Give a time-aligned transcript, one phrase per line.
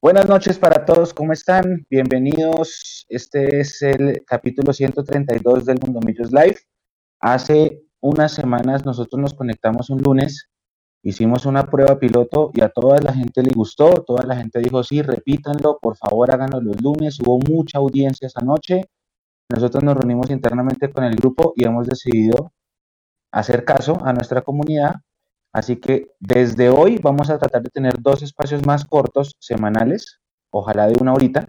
[0.00, 1.84] Buenas noches para todos, ¿cómo están?
[1.90, 3.04] Bienvenidos.
[3.08, 6.58] Este es el capítulo 132 del Mundo Millos Live.
[7.18, 10.50] Hace unas semanas nosotros nos conectamos un lunes,
[11.02, 14.84] hicimos una prueba piloto y a toda la gente le gustó, toda la gente dijo,
[14.84, 17.18] sí, repítanlo, por favor háganlo los lunes.
[17.18, 18.82] Hubo mucha audiencia esa noche.
[19.50, 22.52] Nosotros nos reunimos internamente con el grupo y hemos decidido
[23.32, 24.94] hacer caso a nuestra comunidad
[25.52, 30.20] Así que desde hoy vamos a tratar de tener dos espacios más cortos semanales,
[30.50, 31.48] ojalá de una horita,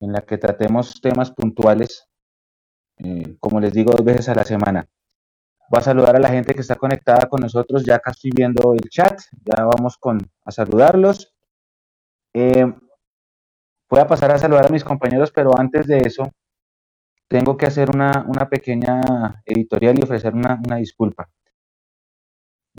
[0.00, 2.08] en la que tratemos temas puntuales,
[2.98, 4.86] eh, como les digo, dos veces a la semana.
[5.68, 8.74] Voy a saludar a la gente que está conectada con nosotros, ya acá estoy viendo
[8.74, 11.34] el chat, ya vamos con, a saludarlos.
[12.32, 12.72] Eh,
[13.90, 16.30] voy a pasar a saludar a mis compañeros, pero antes de eso,
[17.28, 21.28] tengo que hacer una, pequeña editorial y ofrecer una disculpa.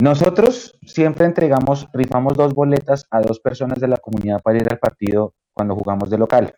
[0.01, 4.77] Nosotros siempre entregamos, rifamos dos boletas a dos personas de la comunidad para ir al
[4.77, 6.53] partido cuando jugamos de local.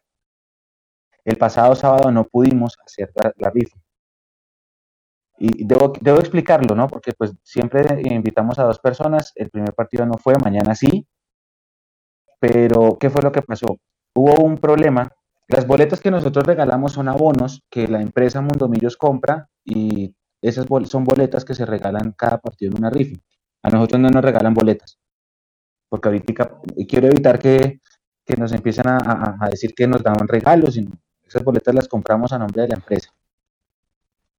[1.24, 3.78] El pasado sábado no pudimos hacer la, rifa.
[5.38, 6.88] Y debo, debo, explicarlo, ¿no?
[6.88, 11.08] Porque pues siempre invitamos a dos personas, el primer partido no fue, mañana sí.
[12.40, 13.78] Pero, ¿qué fue lo que pasó?
[14.16, 15.12] Hubo un problema.
[15.48, 21.04] Las boletas que nosotros regalamos son abonos que la empresa Mundomillos compra y esas son
[21.04, 23.20] boletas que se regalan cada partido en una rifa.
[23.64, 25.00] A nosotros no nos regalan boletas.
[25.90, 27.82] Porque ahorita quiero evitar que,
[28.38, 30.92] nos empiecen a, decir que nos daban regalos, sino
[31.26, 33.10] esas boletas las compramos a nombre de la empresa.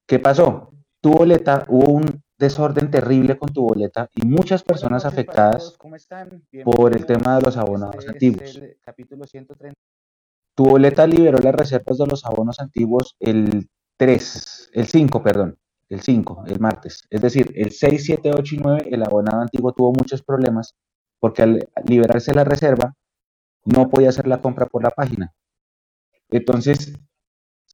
[0.06, 0.72] ¿Qué pasó?
[1.00, 5.76] Tu boleta, hubo un desorden terrible con tu boleta y muchas personas afectadas
[6.64, 8.60] por el tema de los abonados antiguos.
[10.54, 15.58] Tu boleta liberó las reservas de los abonos antiguos el 3, el 5, perdón
[15.88, 17.02] el 5, el martes.
[17.10, 20.76] Es decir, el 6, 7, 8 y 9, el abonado antiguo tuvo muchos problemas
[21.20, 22.94] porque al liberarse la reserva
[23.64, 25.32] no podía hacer la compra por la página.
[26.30, 26.94] Entonces,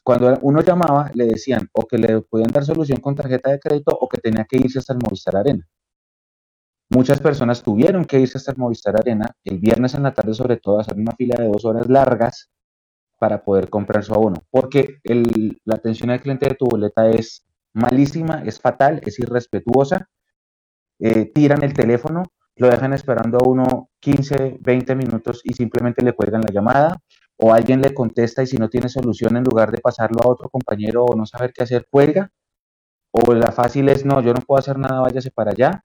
[0.02, 3.96] cuando uno llamaba, le decían o que le podían dar solución con tarjeta de crédito
[3.98, 5.66] o que tenía que irse hasta el Movistar Arena.
[6.90, 10.58] Muchas personas tuvieron que irse hasta el Movistar Arena el viernes en la tarde, sobre
[10.58, 12.50] todo, a hacer una fila de dos horas largas
[13.18, 14.98] para poder comprar su abono, porque
[15.64, 20.08] la atención al cliente de tu boleta es malísima, es fatal, es irrespetuosa.
[20.98, 22.22] Eh, tiran el teléfono,
[22.56, 26.96] lo dejan esperando a uno 15, 20 minutos y simplemente le cuelgan la llamada
[27.36, 30.48] o alguien le contesta y si no tiene solución en lugar de pasarlo a otro
[30.48, 32.30] compañero o no saber qué hacer, cuelga.
[33.10, 35.84] O la fácil es, no, yo no puedo hacer nada, váyase para allá.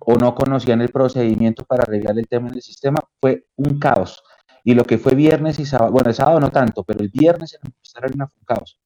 [0.00, 3.00] O no conocían el procedimiento para arreglar el tema en el sistema.
[3.20, 4.22] Fue un caos.
[4.64, 7.54] Y lo que fue viernes y sábado, bueno, el sábado no tanto, pero el viernes
[7.54, 7.72] en
[8.04, 8.80] el fue un caos.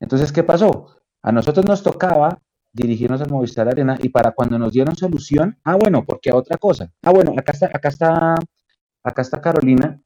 [0.00, 1.01] Entonces, ¿qué pasó?
[1.22, 2.38] A nosotros nos tocaba
[2.72, 6.90] dirigirnos al Movistar Arena y para cuando nos dieron solución, ah, bueno, porque otra cosa.
[7.02, 8.34] Ah, bueno, acá está, acá está,
[9.04, 10.00] acá está Carolina.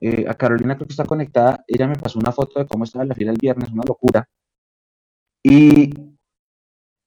[0.00, 1.64] Eh, a Carolina creo que está conectada.
[1.66, 4.28] Ella me pasó una foto de cómo estaba la fila el viernes, una locura.
[5.44, 5.90] Y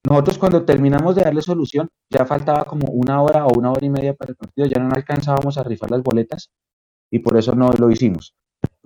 [0.07, 3.89] nosotros cuando terminamos de darle solución, ya faltaba como una hora o una hora y
[3.89, 6.51] media para el partido, ya no alcanzábamos a rifar las boletas
[7.11, 8.35] y por eso no lo hicimos.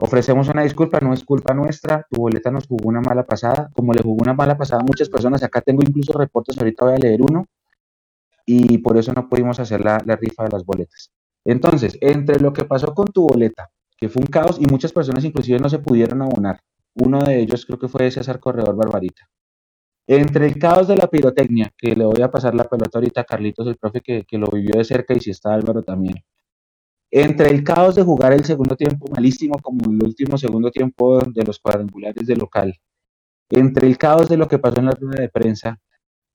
[0.01, 3.91] Ofrecemos una disculpa, no es culpa nuestra, tu boleta nos jugó una mala pasada, como
[3.91, 6.97] le jugó una mala pasada a muchas personas, acá tengo incluso reportes, ahorita voy a
[6.97, 7.45] leer uno,
[8.45, 11.11] y por eso no pudimos hacer la, rifa de las boletas.
[11.43, 15.25] Entonces, entre lo que pasó con tu boleta, que fue un caos y muchas personas
[15.25, 16.61] inclusive no se pudieron abonar,
[16.95, 19.27] uno de ellos creo que fue César Corredor Barbarita.
[20.07, 23.25] Entre el caos de la pirotecnia, que le voy a pasar la pelota ahorita a
[23.25, 26.23] Carlitos, el profe que, que lo vivió de cerca, y si está Álvaro también
[27.11, 31.43] entre el caos de jugar el segundo tiempo malísimo como el último segundo tiempo de
[31.43, 32.75] los cuadrangulares de local,
[33.49, 35.79] entre el caos de lo que pasó en la rueda de prensa,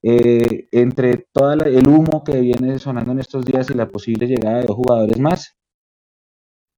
[0.02, 4.58] eh, entre todo el humo que viene sonando en estos días y la posible llegada
[4.58, 5.56] de dos jugadores más,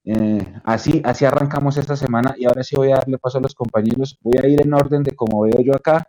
[0.08, 3.54] eh, así, así arrancamos esta semana y ahora sí voy a darle paso a los
[3.54, 4.16] compañeros.
[4.22, 6.04] Voy a ir en orden de como veo yo acá.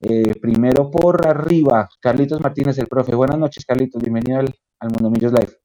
[0.00, 3.14] Eh, primero por arriba, Carlitos Martínez, el profe.
[3.14, 4.02] Buenas noches, Carlitos.
[4.02, 5.61] Bienvenido al, al Mundo Millos Live.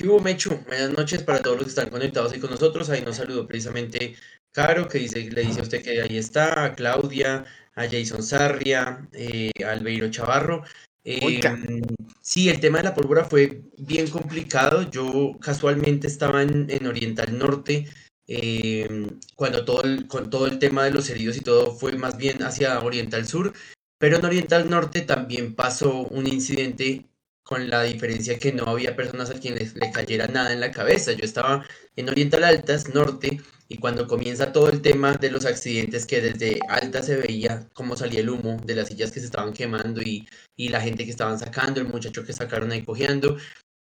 [0.00, 0.56] ¿Qué hubo, Mechu?
[0.66, 2.88] Buenas noches para todos los que están conectados ahí con nosotros.
[2.88, 4.16] Ahí nos saludó precisamente
[4.50, 9.06] Caro, que dice, le dice a usted que ahí está, a Claudia, a Jason Sarria,
[9.12, 10.62] eh, a Albeiro Chavarro.
[11.04, 11.82] Em,
[12.22, 14.90] sí, el tema de la pólvora fue bien complicado.
[14.90, 17.86] Yo casualmente estaba en, Oriental Norte
[18.26, 22.16] em, cuando todo el, con todo el tema de los heridos y todo fue más
[22.16, 23.52] bien hacia Oriental Sur.
[23.98, 27.09] Pero en Oriental Norte también pasó un incidente
[27.50, 31.10] con la diferencia que no había personas a quienes le cayera nada en la cabeza.
[31.10, 31.66] Yo estaba
[31.96, 36.60] en Oriental Altas, norte, y cuando comienza todo el tema de los accidentes que desde
[36.68, 40.28] alta se veía cómo salía el humo de las sillas que se estaban quemando y,
[40.56, 43.36] la gente que estaban sacando, el muchacho que sacaron ahí cojeando,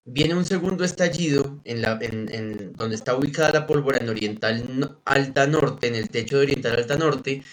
[0.03, 5.45] Viene un segundo estallido en, la, en, donde está ubicada la pólvora en Oriental Alta
[5.45, 7.43] Norte, en el techo de Oriental Alta Norte,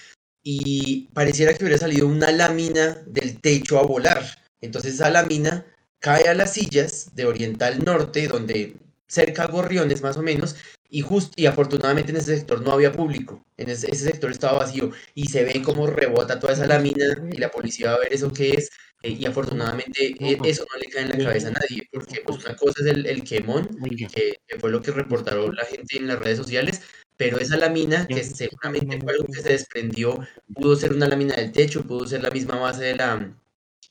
[0.42, 4.24] y pareciera que hubiera salido una lámina del techo a volar.
[4.62, 5.66] Entonces esa lámina
[6.00, 10.56] cae a las sillas de Oriental Norte, donde cerca a Gorriones más o menos,
[10.90, 14.90] y, just, y afortunadamente en ese sector no había público, en ese, sector estaba vacío
[15.14, 18.32] y se ve cómo rebota toda esa lámina y la policía va a ver eso
[18.32, 18.70] que es
[19.02, 22.44] eh, y afortunadamente eh, eso no le cae en la cabeza a nadie, porque pues
[22.44, 23.68] una cosa es el, el quemón,
[24.12, 26.82] que, fue lo que reportaron la gente en las redes sociales,
[27.16, 30.18] pero esa lámina, que seguramente fue algo que se desprendió,
[30.54, 33.36] pudo ser una lámina del techo, pudo ser la misma base de la,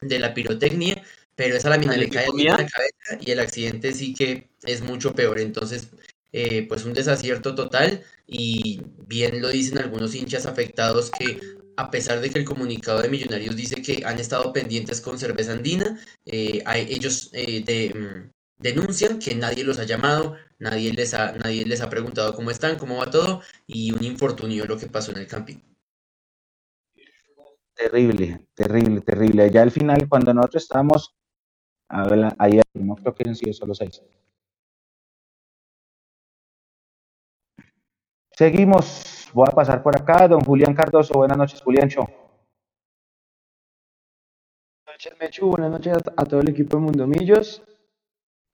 [0.01, 1.01] de la pirotecnia,
[1.37, 5.13] pero esa lámina le cae en la cabeza y el accidente sí que es mucho
[5.13, 5.39] peor.
[5.39, 5.89] Entonces,
[6.33, 11.39] eh, pues un desacierto total y bien lo dicen algunos hinchas afectados que
[11.77, 15.51] a pesar de que el comunicado de Millonarios dice que han estado pendientes con cerveza
[15.51, 21.65] andina, eh, ellos eh, mm, denuncian que nadie los ha llamado, nadie les ha, nadie
[21.65, 25.19] les ha preguntado cómo están, cómo va todo y un infortunio lo que pasó en
[25.19, 25.57] el camping.
[27.75, 29.51] Terrible, terrible, terrible.
[29.51, 31.16] Ya al final, cuando nosotros estábamos,
[31.89, 34.01] ahí no creo que han sido solo seis.
[38.37, 42.01] Seguimos, voy a pasar por acá, don Julián Cardoso, buenas noches, Juliancho.
[44.85, 47.63] Buenas noches, Mechu, buenas noches a, todo el equipo de Mundomillos.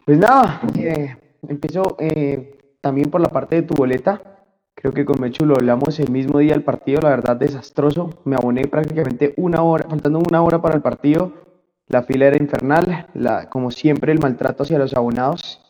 [0.05, 4.45] Pues nada, eh, empiezo eh, también por la parte de tu boleta.
[4.73, 8.21] Creo que con Mechu lo hablamos el mismo día del partido, la verdad desastroso.
[8.23, 11.33] Me aboné prácticamente una hora, faltando una hora para el partido.
[11.93, 13.05] La fila era infernal,
[13.51, 15.61] como siempre el maltrato hacia los abonados.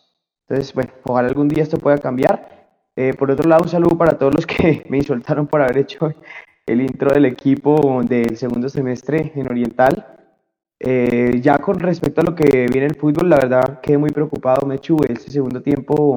[0.48, 2.70] Entonces, bueno, ojalá algún día esto pueda cambiar.
[2.96, 6.14] Eh, por otro lado, un saludo para todos los que me insultaron por haber hecho
[6.66, 10.16] el intro del equipo del segundo semestre en Oriental.
[10.80, 14.66] Eh, ya con respecto a lo que viene el fútbol, la verdad quedé muy preocupado,
[14.66, 14.96] Mechu.
[15.10, 16.16] Este segundo tiempo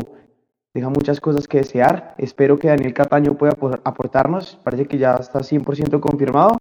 [0.72, 2.14] deja muchas cosas que desear.
[2.16, 4.60] Espero que Daniel Cataño pueda aportarnos.
[4.62, 6.52] Parece que ya está 100% confirmado,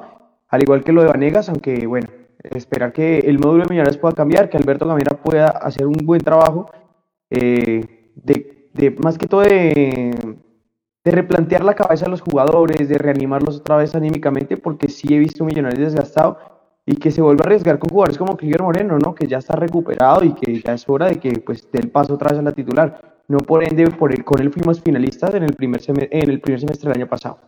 [0.48, 2.08] al igual que lo de Vanegas, aunque bueno,
[2.56, 6.22] esperar que el módulo de Millonarios pueda cambiar, que Alberto Gamera pueda hacer un buen
[6.22, 6.70] trabajo
[7.30, 10.38] eh, de de más que todo de,
[11.04, 15.46] replantear la cabeza a los jugadores, de reanimarlos otra vez anímicamente, porque sí he visto
[15.46, 16.38] Millonarios desgastado
[16.86, 19.16] y que se vuelva a arriesgar con jugadores como Cliver Moreno, ¿no?
[19.16, 22.14] Que ya está recuperado y que ya es hora de que pues dé el paso
[22.14, 23.22] otra vez a la titular.
[23.28, 26.60] No por ende, por el, con él fuimos finalistas en el primer en el primer
[26.60, 27.40] semestre del año pasado.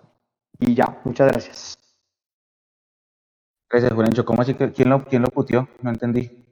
[0.60, 1.87] Y ya, muchas gracias.
[3.70, 4.26] Gracias, Juancho.
[4.26, 5.68] ¿Cómo así que quién lo, quién lo putió?
[5.82, 6.46] No entendí.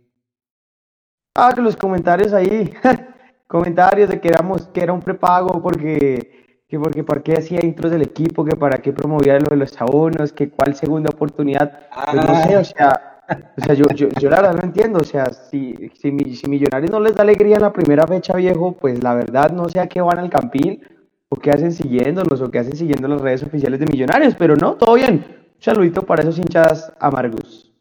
[1.35, 2.73] Ah, que los comentarios ahí.
[3.47, 7.91] comentarios de que, éramos, que era un prepago porque, que porque para qué hacía intros
[7.91, 11.87] del equipo, que para qué promovía lo de los abonos, que cuál segunda oportunidad.
[12.11, 13.21] Pues no sé, o sea,
[13.57, 16.91] o sea yo, yo, yo, la verdad no entiendo, o sea, si, si, si, Millonarios
[16.91, 19.87] no les da alegría en la primera fecha, viejo, pues la verdad no sé a
[19.87, 20.81] qué van al campín,
[21.29, 24.75] o qué hacen siguiéndolos, o qué hacen siguiendo las redes oficiales de Millonarios, pero no,
[24.75, 25.44] todo bien.
[25.65, 27.73] Saludito para esos hinchas amargos.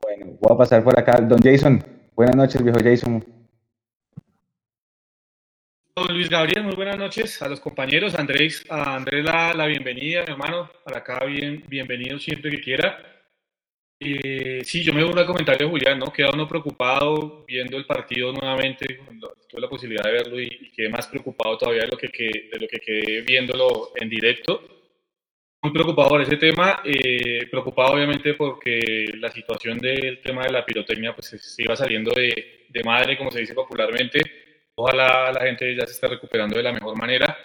[0.00, 1.20] Bueno, voy a pasar por acá.
[1.20, 1.84] Don Jason,
[2.14, 3.24] buenas noches, viejo Jason.
[6.08, 8.14] Luis Gabriel, muy buenas noches a los compañeros.
[8.14, 10.70] Andrés, a Andrés la, bienvenida, mi hermano.
[10.84, 12.96] Para acá, bien, bienvenido siempre que quiera.
[13.98, 16.12] Eh, sí, yo me uno al comentario de Julián, ¿no?
[16.12, 19.00] Queda uno preocupado viendo el partido nuevamente,
[19.48, 22.68] tuve la posibilidad de verlo y, quedé más preocupado todavía de lo que, de lo
[22.68, 24.69] que quedé viéndolo en directo.
[25.62, 30.64] Muy preocupado por ese tema, eh, preocupado obviamente porque la situación del tema de la
[30.64, 34.20] pirotecnia pues se iba saliendo de, de madre, como se dice popularmente
[34.82, 37.36] Ojalá la gente ya se esté recuperando de la mejor manera.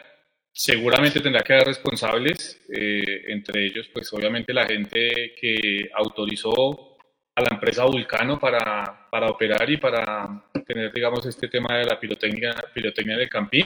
[0.53, 6.97] Seguramente tendrá que haber responsables, eh, entre ellos, pues obviamente la gente que autorizó
[7.35, 11.99] a la empresa Vulcano para, para operar y para tener, digamos, este tema de la
[11.99, 13.65] pirotecnia, pirotecnia del campín.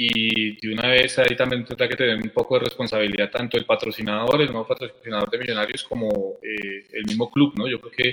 [0.00, 3.66] Y de una vez ahí también tendrá que tener un poco de responsabilidad tanto el
[3.66, 7.66] patrocinador, el nuevo patrocinador de Millonarios, como eh, el mismo club, ¿no?
[7.66, 8.08] Yo creo que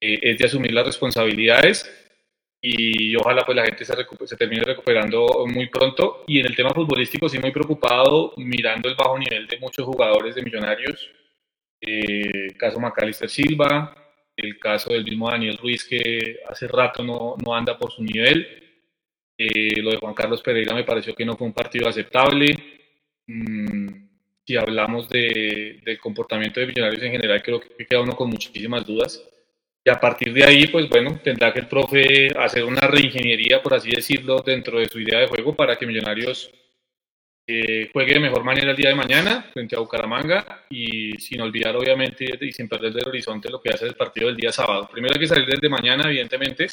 [0.00, 1.88] eh, es de asumir las responsabilidades
[2.60, 6.24] y ojalá pues la gente se, se, termine recuperando muy pronto.
[6.26, 10.34] Y en el tema futbolístico sí muy preocupado mirando el bajo nivel de muchos jugadores
[10.34, 11.08] de Millonarios,
[11.80, 13.94] el eh, caso Macalister Silva,
[14.36, 18.61] el caso del mismo Daniel Ruiz que hace rato no, no anda por su nivel,
[19.48, 22.54] eh, lo de Juan Carlos Pereira me pareció que no fue un partido aceptable.
[23.26, 23.88] Mm,
[24.44, 28.84] si hablamos de, del comportamiento de Millonarios en general, creo que queda uno con muchísimas
[28.86, 29.22] dudas.
[29.84, 33.74] Y a partir de ahí, pues bueno, tendrá que el profe hacer una reingeniería, por
[33.74, 36.52] así decirlo, dentro de su idea de juego para que Millonarios
[37.46, 41.74] eh, juegue de mejor manera el día de mañana frente a Bucaramanga y sin olvidar,
[41.76, 44.88] obviamente, y sin perder del horizonte lo que hace el partido del día sábado.
[44.92, 46.68] Primero hay que salir desde mañana, evidentemente,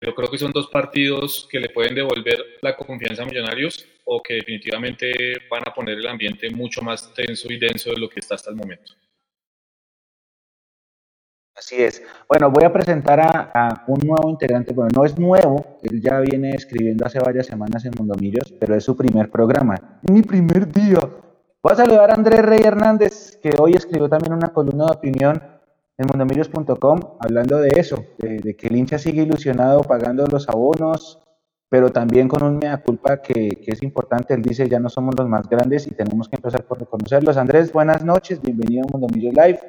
[0.00, 4.22] Pero creo que son dos partidos que le pueden devolver la confianza a Millonarios o
[4.22, 5.12] que definitivamente
[5.50, 8.50] van a poner el ambiente mucho más tenso y denso de lo que está hasta
[8.50, 8.92] el momento.
[11.58, 12.00] Así es.
[12.28, 14.72] Bueno, voy a presentar a, un nuevo integrante.
[14.72, 18.84] Bueno, no es nuevo, él ya viene escribiendo hace varias semanas en Mundomillos, pero es
[18.84, 19.74] su primer programa.
[20.08, 21.00] Mi primer día.
[21.60, 25.42] Voy a saludar a Andrés Rey Hernández, que hoy escribió también una columna de opinión
[25.98, 31.18] en mundomillos.com hablando de eso, de, que el hincha sigue ilusionado pagando los abonos,
[31.68, 34.32] pero también con un mea culpa que, es importante.
[34.32, 37.36] Él dice, ya no somos los más grandes y tenemos que empezar por reconocerlos.
[37.36, 39.60] Andrés, buenas noches, bienvenido a Mundomillos Live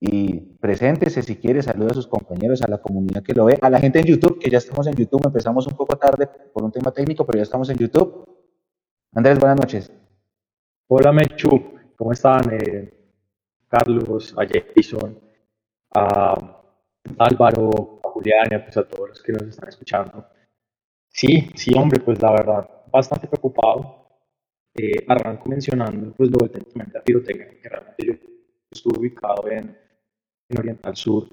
[0.00, 3.70] y preséntese si quiere, saluda a sus compañeros, a la comunidad que lo ve, a
[3.70, 6.72] la gente en YouTube, que ya estamos en YouTube, empezamos un poco tarde por un
[6.72, 8.26] tema técnico, pero ya estamos en YouTube.
[9.12, 9.92] Andrés, buenas noches.
[10.88, 12.42] Hola Mechu, ¿cómo están?
[12.52, 12.92] Eh,
[13.68, 15.18] Carlos, a Jason,
[15.94, 16.34] a
[17.18, 20.26] Álvaro, a Julián y a, pues, a todos los que nos están escuchando.
[21.08, 24.02] Sí, sí, hombre, pues la verdad, bastante preocupado.
[24.76, 28.12] Eh, arranco mencionando pues lo del de pirotecnia, que realmente yo
[28.72, 29.84] estuve ubicado en
[30.48, 31.28] en Oriental Sur,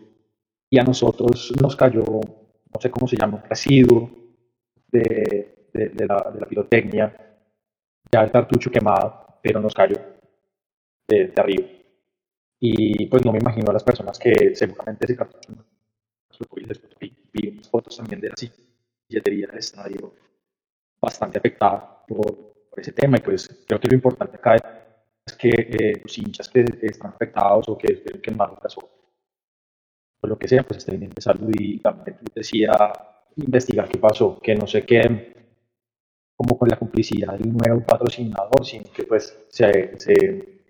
[0.69, 4.09] y a nosotros nos cayó, no sé cómo se llama, residuo
[4.87, 7.13] de, de, la, de la, pirotecnia,
[8.11, 9.97] ya el cartucho quemado, pero nos cayó
[11.07, 11.67] de, de, arriba.
[12.63, 15.65] Y pues no me imagino a las personas que seguramente ese cartucho no
[16.99, 20.13] vi, vi unas fotos también de la silletería del estadio
[21.01, 24.55] bastante afectada por, por, ese tema y pues creo que lo importante acá
[25.25, 28.79] es que eh, los hinchas que están afectados o que, que el mal pasó
[30.23, 32.71] o lo que sea, pues está bien de salud y también decía
[33.37, 35.33] investigar qué pasó, que no se queden
[36.35, 40.63] como con la complicidad de un nuevo patrocinador, sino que pues se, se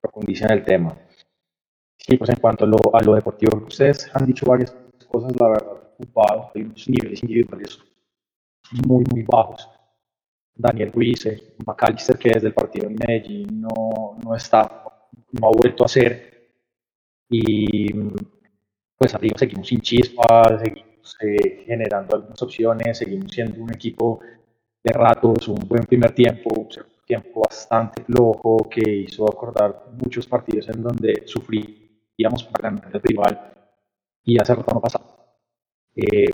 [0.00, 0.96] profundice en el tema.
[2.08, 4.74] Sí, pues en cuanto a lo, a lo deportivo, ustedes han dicho varias
[5.06, 7.78] cosas, la verdad, ocupado, hay unos niveles individuales
[8.86, 9.68] muy, muy bajos.
[10.54, 11.28] Daniel Ruiz,
[11.66, 14.84] McAllister, que desde el partido en Medellín no, no está,
[15.32, 16.50] no ha vuelto a ser.
[17.28, 17.92] Y
[18.96, 24.20] pues arriba seguimos sin chispa, seguimos eh, generando algunas opciones, seguimos siendo un equipo
[24.82, 26.68] de ratos, un buen primer tiempo, un
[27.06, 31.22] tiempo bastante flojo que hizo acordar muchos partidos en donde
[32.18, 33.52] sufríamos para el rival
[34.24, 35.04] y hace rato no pasaba.
[35.94, 36.26] Eh,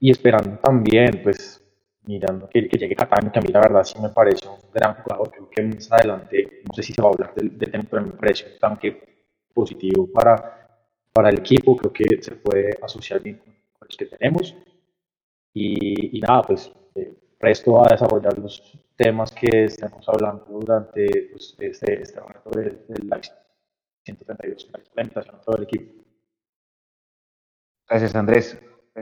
[0.00, 1.62] y esperando también, pues
[2.06, 4.94] mirando que, que, llegue Cataño, que a mí la verdad sí me parece un gran
[5.02, 7.84] jugador, creo que más adelante, no sé si se va a hablar del, del tema,
[7.90, 10.66] pero me parece un tanque positivo para
[11.16, 13.38] para el equipo, creo que se puede asociar bien
[13.72, 14.54] con los que tenemos.
[15.54, 22.02] Y, nada, pues eh, presto a desarrollar los temas que estamos hablando durante pues, este,
[22.02, 23.45] este momento del, live
[24.06, 24.70] 132.
[24.94, 26.04] La invitación a todo el equipo.
[27.88, 28.58] Gracias, Andrés.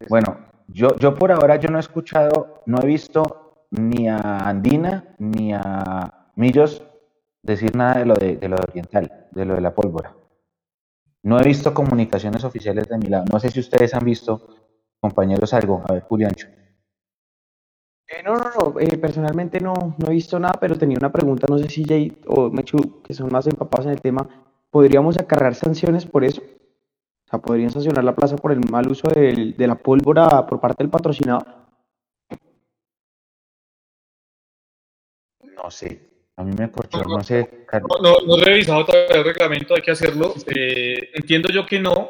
[0.09, 5.15] Bueno, yo, yo por ahora yo no he escuchado, no he visto ni a Andina
[5.19, 6.83] ni a Millos
[7.43, 10.17] decir nada de lo de, de lo de Oriental, de lo de la pólvora.
[11.23, 13.25] No he visto comunicaciones oficiales de mi lado.
[13.33, 14.47] No sé si ustedes han visto,
[15.01, 15.83] compañeros, algo.
[15.87, 16.49] A ver, Juliancho.
[18.07, 18.81] Eh, no, no, no.
[18.81, 21.47] Eh, personalmente no, no he visto nada, pero tenía una pregunta.
[21.49, 24.29] No sé si Jay o Mechu, que son más empapados en el tema,
[24.75, 26.43] ¿podríamos acarrear sanciones por eso?
[26.43, 30.83] O sea, ¿podrían sancionar la plaza por el mal uso de la pólvora por parte
[30.83, 31.47] del patrocinador?
[35.55, 36.11] No sé.
[36.37, 37.67] A mí me corchó, no, sé.
[38.03, 40.35] No, no, he revisado todavía el reglamento, hay que hacerlo.
[40.53, 42.09] Eh, entiendo yo que no,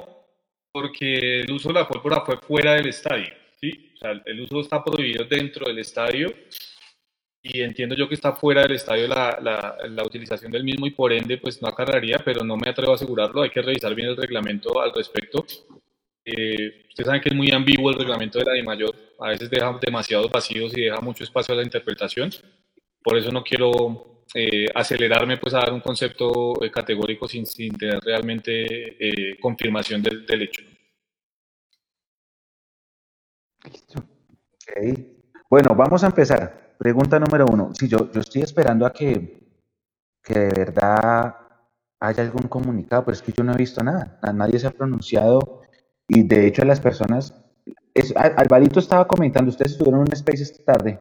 [0.73, 3.35] porque el uso de la pólvora fue fuera del estadio.
[3.61, 3.93] ¿sí?
[3.95, 6.33] O sea, el uso está prohibido dentro del estadio
[7.47, 10.93] y entiendo yo que está fuera del estadio la, la, la, utilización del mismo y
[10.93, 14.09] por ende pues no acarraría, pero no me atrevo a asegurarlo, hay que revisar bien
[14.09, 15.45] el reglamento al respecto.
[16.25, 19.79] Eh, ustedes saben que es muy ambiguo el reglamento de la DIMAYOR, a veces deja
[19.79, 22.31] demasiados vacíos y deja mucho espacio a la interpretación,
[23.03, 27.77] por eso no quiero eh, acelerarme pues a dar un concepto eh, categórico sin, sin,
[27.77, 30.63] tener realmente eh, confirmación del, del, hecho.
[33.71, 34.03] Listo.
[34.67, 35.21] Okay.
[35.51, 36.64] Bueno, vamos a empezar.
[36.85, 37.71] Pregunta número uno.
[37.73, 39.41] Si yo, yo estoy esperando a que,
[40.23, 41.35] que de verdad
[41.99, 44.21] haya algún comunicado, pero es que yo no he visto nada.
[44.35, 45.63] Nadie se ha pronunciado
[46.07, 47.43] y de hecho las personas...
[47.95, 51.01] Es, Alvarito estaba comentando, ustedes estuvieron en un space esta tarde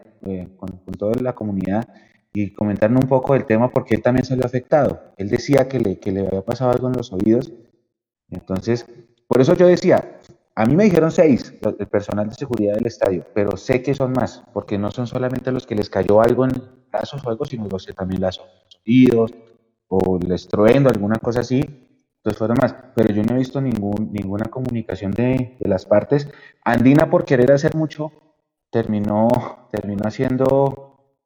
[0.56, 1.86] con, con toda la comunidad
[2.32, 5.14] y comentarme un poco del tema porque él también salió afectado.
[5.18, 7.52] Él decía que le, que le había pasado algo en los oídos.
[8.30, 8.86] Entonces,
[9.28, 10.18] por eso yo decía,
[10.56, 14.12] a mí me dijeron seis, el personal de seguridad del estadio, pero sé que son
[14.12, 16.52] más, porque no son solamente los que les cayó algo en
[16.92, 18.40] brazos o algo, sino los que también las
[18.86, 19.34] oídos
[19.88, 21.60] o el estruendo, alguna cosa así.
[21.60, 22.76] entonces fueron más.
[22.96, 26.30] Pero yo no he visto ningún, ninguna comunicación de, las partes.
[26.64, 28.12] Andina, por querer hacer mucho,
[28.70, 29.28] terminó,
[29.72, 31.18] terminó haciendo,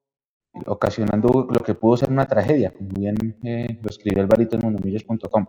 [0.66, 5.46] ocasionando lo que pudo ser una tragedia, como bien eh, lo escribió Alvarito en mundomillos.com.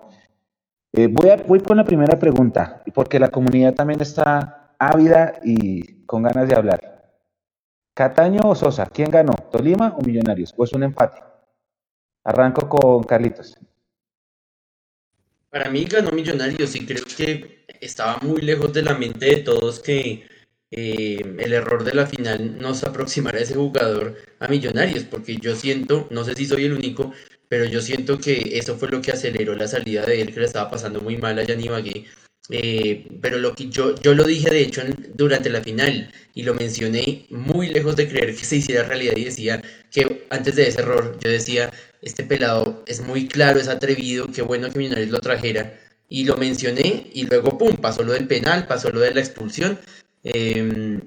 [0.92, 6.04] Eh, voy, a, voy con la primera pregunta, porque la comunidad también está ávida y
[6.06, 6.98] con ganas de hablar.
[7.94, 9.34] Cataño o Sosa, ¿quién ganó?
[9.50, 10.54] ¿Tolima o Millonarios?
[10.56, 11.20] ¿O es un empate?
[12.24, 13.58] Arranco con Carlitos.
[15.50, 19.80] Para mí ganó Millonarios y creo que estaba muy lejos de la mente de todos
[19.80, 20.26] que
[20.70, 25.56] eh, el error de la final nos aproximara a ese jugador a Millonarios, porque yo
[25.56, 27.12] siento, no sé si soy el único,
[27.48, 30.46] pero yo siento que eso fue lo que aceleró la salida de él, que le
[30.46, 32.06] estaba pasando muy mal a Yanni Ibagué.
[32.50, 34.80] Eh, pero lo que yo, yo lo dije de hecho
[35.14, 39.24] durante la final y lo mencioné muy lejos de creer que se hiciera realidad y
[39.24, 44.28] decía que antes de ese error yo decía este pelado es muy claro, es atrevido,
[44.32, 45.78] qué bueno que Millonarios lo trajera
[46.08, 49.78] y lo mencioné y luego pum, pasó lo del penal, pasó lo de la expulsión
[50.24, 51.02] em,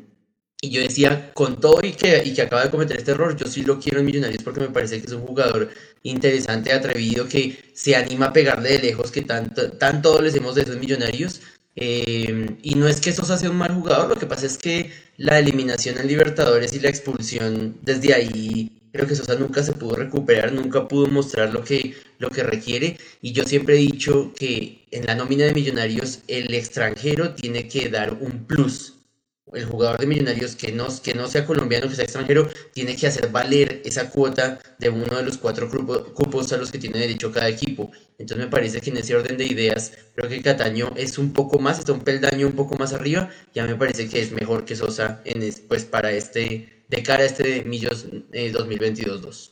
[0.61, 3.47] y yo decía, con todo y que, y que acaba de cometer este error, yo
[3.47, 5.69] sí lo quiero en Millonarios porque me parece que es un jugador
[6.03, 10.63] interesante, atrevido, que se anima a pegarle de lejos, que tanto, tanto les hemos de
[10.63, 11.41] esos Millonarios.
[11.75, 14.91] Eh, y no es que Sosa sea un mal jugador, lo que pasa es que
[15.17, 19.95] la eliminación en Libertadores y la expulsión desde ahí, creo que Sosa nunca se pudo
[19.95, 22.97] recuperar, nunca pudo mostrar lo que, lo que requiere.
[23.21, 27.89] Y yo siempre he dicho que en la nómina de Millonarios el extranjero tiene que
[27.89, 29.00] dar un plus
[29.53, 33.07] el jugador de Millonarios que no, que no sea colombiano, que sea extranjero, tiene que
[33.07, 37.31] hacer valer esa cuota de uno de los cuatro cupos a los que tiene derecho
[37.31, 37.91] cada equipo.
[38.17, 41.59] Entonces me parece que en ese orden de ideas, creo que Cataño es un poco
[41.59, 44.75] más, está un peldaño un poco más arriba, ya me parece que es mejor que
[44.75, 49.51] Sosa en pues para este, de cara a este Millos eh, 2022-2.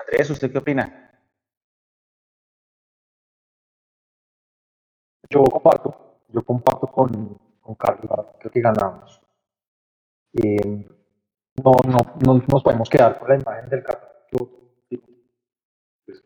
[0.00, 1.10] Andrés, ¿usted qué opina?
[5.30, 7.38] Yo comparto, yo comparto con,
[7.68, 9.20] con Carlos, creo que ganamos.
[10.32, 10.86] Eh,
[11.62, 14.50] no, no, no, nos podemos quedar con la imagen del capítulo
[16.06, 16.24] pues,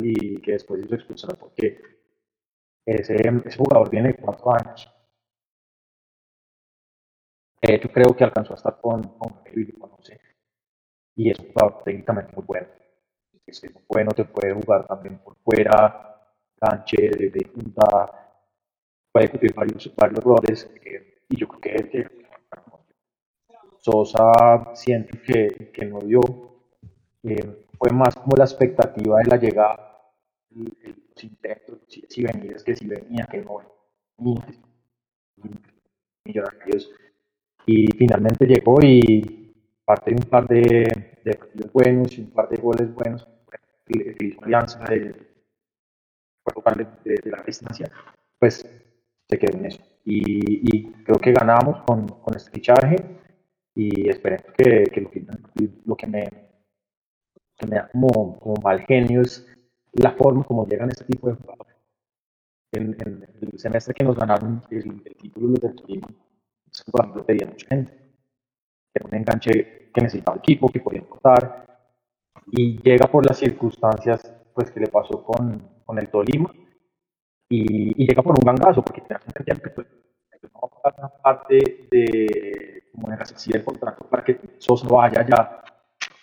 [0.00, 1.78] y que después hizo expulsar porque
[2.86, 4.90] ese, ese jugador tiene cuatro años.
[7.60, 10.20] De hecho, creo que alcanzó a estar con, con no sé,
[11.16, 12.68] y es un jugador técnicamente muy bueno.
[13.46, 16.16] Es bueno, te puede jugar también por fuera,
[16.58, 18.21] canche, de, de punta,
[19.12, 22.22] puede cumplir varios, varios roles eh, y yo creo que,
[23.78, 26.20] Sosa siente que, que no dio,
[27.24, 29.98] eh, fue más como la expectativa de la llegada,
[30.50, 33.60] los intentos, si, si, venía, es que si venía, que no
[36.24, 36.92] millonarios.
[37.66, 39.52] Y finalmente llegó y
[39.84, 43.26] parte de un par de, de partidos buenos y un par de goles buenos,
[43.88, 45.12] hizo alianza de,
[47.04, 47.90] de, de la distancia,
[48.38, 48.64] pues
[49.32, 49.82] se quedó en eso.
[50.04, 52.96] Y, y creo que ganamos con, con este fichaje
[53.74, 55.24] y esperemos que, que, lo, que
[55.86, 56.24] lo que me,
[57.68, 59.46] me da como, como, mal genio es
[59.92, 61.76] la forma como llegan este tipo de jugadores.
[62.72, 66.08] En, en el semestre que nos ganaron el, el título del Torino,
[66.70, 67.92] ese jugador lo pedía mucha gente.
[68.94, 71.66] Era un enganche que necesitaba el equipo, que podía cortar,
[72.50, 76.52] y llega por las circunstancias pues que le pasó con, con el Tolima
[77.52, 79.86] y, y, llega por un gangazo, porque te hacen que pues,
[80.54, 85.62] no una parte de, como la del contrato para que Sosa vaya allá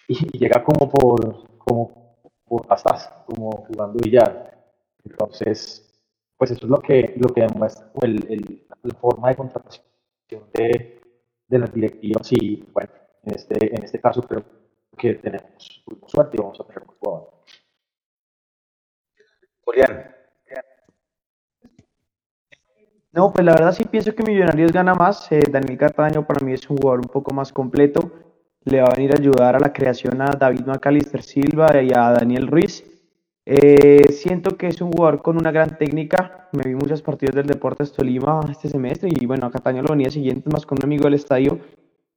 [0.07, 4.57] y, y, llega como por, como por hasta como jugando billar.
[5.05, 5.85] Entonces,
[6.35, 9.85] pues eso es lo que, lo que demuestra el, el, la forma de contratación
[10.53, 10.99] de,
[11.47, 12.89] de las directivas y bueno,
[13.23, 14.43] en este, en este caso creo
[14.97, 17.29] que tenemos suerte y vamos a tener un jugador.
[19.63, 20.18] Julián,
[23.11, 25.31] no, pues la verdad sí pienso que Millonarios gana más.
[25.31, 28.11] Eh, Daniel Cartaño para mí es un jugador un poco más completo.
[28.65, 32.11] Le va a venir a ayudar a la creación a David Macalister Silva y a
[32.11, 32.83] Daniel Ruiz.
[33.45, 36.49] Eh, siento que es un jugador con una gran técnica.
[36.51, 40.11] Me vi muchos partidos del Deportes Tolima este semestre y bueno, a Cataño lo venía
[40.11, 41.59] siguiente más con un amigo del estadio.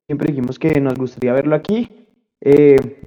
[0.07, 1.89] Siempre dijimos que nos gustaría verlo aquí.
[2.39, 3.01] Eh,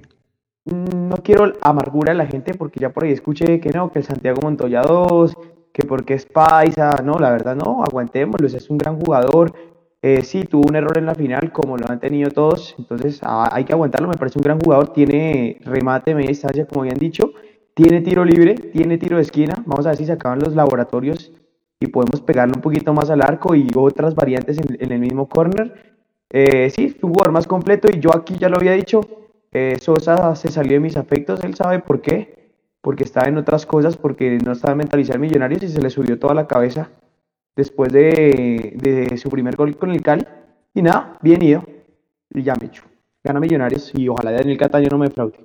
[0.65, 4.06] no quiero amargura a la gente porque ya por ahí escuché que no, que el
[4.06, 5.38] Santiago Montoya 2,
[5.75, 9.51] que porque es paisa, no, la verdad no, aguantémoslo, es un gran jugador,
[10.01, 13.49] eh, sí, tuvo un error en la final, como lo han tenido todos, entonces ah,
[13.51, 17.33] hay que aguantarlo, me parece un gran jugador, tiene remate media distancia, como habían dicho,
[17.73, 21.33] tiene tiro libre, tiene tiro de esquina, vamos a ver si se acaban los laboratorios
[21.77, 25.73] y podemos pegarle un poquito más al arco y otras variantes en, el mismo corner.
[26.29, 29.01] Eh, sí, es un jugador más completo y yo aquí ya lo había dicho,
[29.51, 32.44] eh, Sosa se salió de mis afectos, él sabe por qué,
[32.86, 36.19] porque estaba en otras cosas, porque no estaba mentalizado en Millonarios y se le subió
[36.19, 36.91] toda la cabeza
[37.56, 40.24] después de, de su primer gol con el Cali.
[40.71, 41.65] Y nada, bien ido.
[42.30, 42.84] Y ya me echo.
[43.24, 45.39] Gana Millonarios y ojalá Daniel Cataño no me fraude.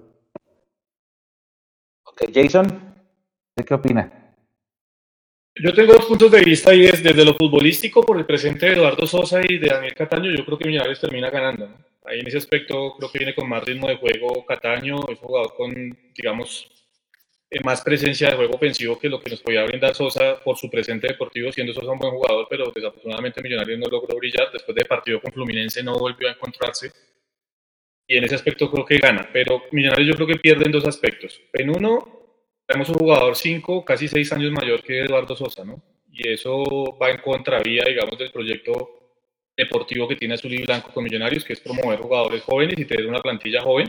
[2.04, 4.34] Ok, Jason, ¿usted qué opina?
[5.54, 8.72] Yo tengo dos puntos de vista y es desde lo futbolístico por el presente de
[8.74, 11.68] Eduardo Sosa y de Daniel Cataño, yo creo que Millonarios termina ganando.
[11.68, 11.74] ¿no?
[12.04, 15.54] Ahí en ese aspecto creo que viene con más ritmo de juego Cataño, es jugador
[15.56, 15.72] con,
[16.14, 16.79] digamos,
[17.64, 21.08] más presencia de juego ofensivo que lo que nos podía brindar Sosa por su presente
[21.08, 24.52] deportivo, siendo Sosa un buen jugador, pero desafortunadamente Millonarios no logró brillar.
[24.52, 26.92] Después del partido con Fluminense no volvió a encontrarse.
[28.06, 30.84] Y en ese aspecto creo que gana, pero Millonarios yo creo que pierde en dos
[30.86, 31.40] aspectos.
[31.52, 32.20] En uno,
[32.66, 35.82] tenemos un jugador cinco, casi seis años mayor que Eduardo Sosa, ¿no?
[36.08, 39.00] Y eso va en contravía, digamos, del proyecto
[39.56, 43.06] deportivo que tiene Azul y Blanco con Millonarios, que es promover jugadores jóvenes y tener
[43.06, 43.88] una plantilla joven.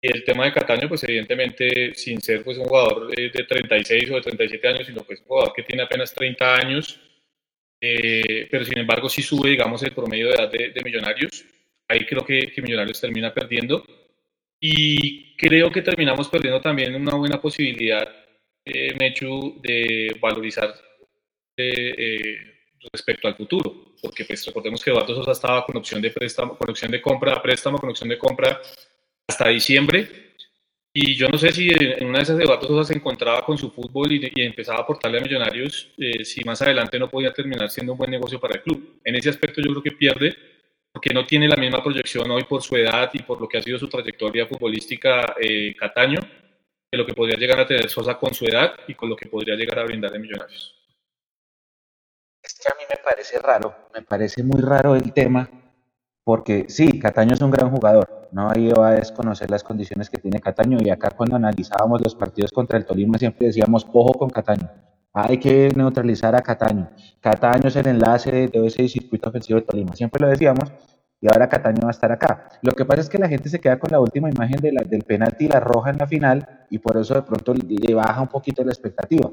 [0.00, 4.20] El tema de Cataño, pues evidentemente, sin ser pues, un jugador de 36 o de
[4.20, 7.00] 37 años, sino pues un jugador que tiene apenas 30 años,
[7.80, 11.44] eh, pero sin embargo sí sube, digamos, el promedio de edad de, de Millonarios.
[11.88, 13.84] Ahí creo que, que Millonarios termina perdiendo.
[14.60, 18.08] Y creo que terminamos perdiendo también una buena posibilidad,
[18.64, 20.74] eh, Mechu, de valorizar
[21.56, 22.36] eh, eh,
[22.92, 23.94] respecto al futuro.
[24.00, 27.42] Porque pues recordemos que Eduardo Sosa estaba con opción de préstamo, con opción de compra,
[27.42, 28.60] préstamo, con opción de compra
[29.28, 30.34] hasta diciembre.
[30.92, 33.70] Y yo no sé si en una de esas Eduardo Sosa se encontraba con su
[33.70, 37.70] fútbol y, y empezaba a aportarle a Millonarios, eh, si más adelante no podía terminar
[37.70, 39.00] siendo un buen negocio para el club.
[39.04, 40.34] En ese aspecto yo creo que pierde
[40.92, 43.62] porque no tiene la misma proyección hoy por su edad y por lo que ha
[43.62, 46.20] sido su trayectoria futbolística eh, Cataño,
[46.90, 49.28] que lo que podría llegar a tener Sosa con su edad y con lo que
[49.28, 50.74] podría llegar a brindar de Millonarios.
[52.42, 55.48] Es que a mí me parece raro, me parece muy raro el tema,
[56.28, 60.18] porque sí, Cataño es un gran jugador, no hay va a desconocer las condiciones que
[60.18, 64.28] tiene Cataño y acá cuando analizábamos los partidos contra el Tolima siempre decíamos, ojo con
[64.28, 64.68] Cataño,
[65.14, 66.90] hay que neutralizar a Cataño.
[67.22, 69.96] Cataño es el enlace de ese circuito ofensivo de Tolima.
[69.96, 70.70] Siempre lo decíamos
[71.18, 72.50] y ahora Cataño va a estar acá.
[72.60, 75.46] Lo que pasa es que la gente se queda con la última imagen del penalti
[75.46, 78.62] y la roja en la final y por eso de pronto le baja un poquito
[78.62, 79.30] la expectativa.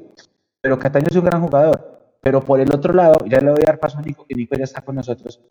[0.61, 2.15] Pero Cataño es un gran jugador.
[2.21, 4.55] Pero por el otro lado, ya le voy a dar paso a Nico, que Nico
[4.55, 5.41] ya está con nosotros.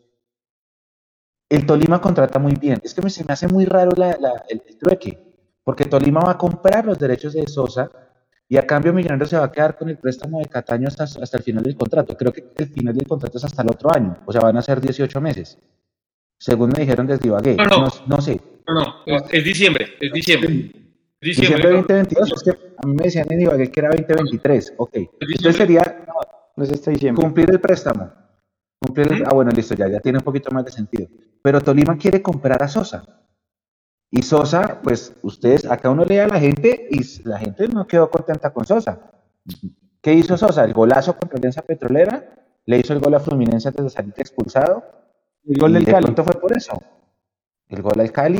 [1.55, 2.79] El Tolima contrata muy bien.
[2.83, 5.17] Es que me, se me hace muy raro la, la, el, el trueque,
[5.63, 7.89] porque Tolima va a comprar los derechos de Sosa
[8.47, 11.37] y a cambio Millonarios se va a quedar con el préstamo de Cataño hasta, hasta
[11.37, 12.15] el final del contrato.
[12.17, 14.61] Creo que el final del contrato es hasta el otro año, o sea, van a
[14.61, 15.57] ser 18 meses.
[16.37, 17.55] Según me dijeron desde Ibagué.
[17.55, 17.77] No, no.
[17.85, 18.39] No, no sé.
[18.67, 20.49] No, no, es, es diciembre, es diciembre.
[20.49, 20.91] Diciembre
[21.21, 24.73] Diciembre, 2022, es que a mí me decían en Ibagué que era 2023.
[24.77, 24.95] Ok.
[25.19, 26.05] Entonces sería
[26.55, 27.23] No es este diciembre.
[27.23, 28.11] cumplir el préstamo.
[28.79, 29.29] Cumplir el- Ujú.
[29.31, 31.07] Ah, bueno, listo, ya, ya tiene un poquito más de sentido.
[31.45, 33.05] Pero Tolima quiere comprar a Sosa.
[34.09, 38.09] Y Sosa, pues ustedes, acá uno lee a la gente y la gente no quedó
[38.09, 39.11] contenta con Sosa.
[40.01, 40.65] ¿Qué hizo Sosa?
[40.65, 42.33] El golazo contra Alianza Petrolera,
[42.65, 44.85] le hizo el gol a Fluminense antes de salir expulsado.
[45.43, 46.15] El gol y del de Cali.
[46.15, 46.81] fue por eso.
[47.69, 48.39] El gol al Cali.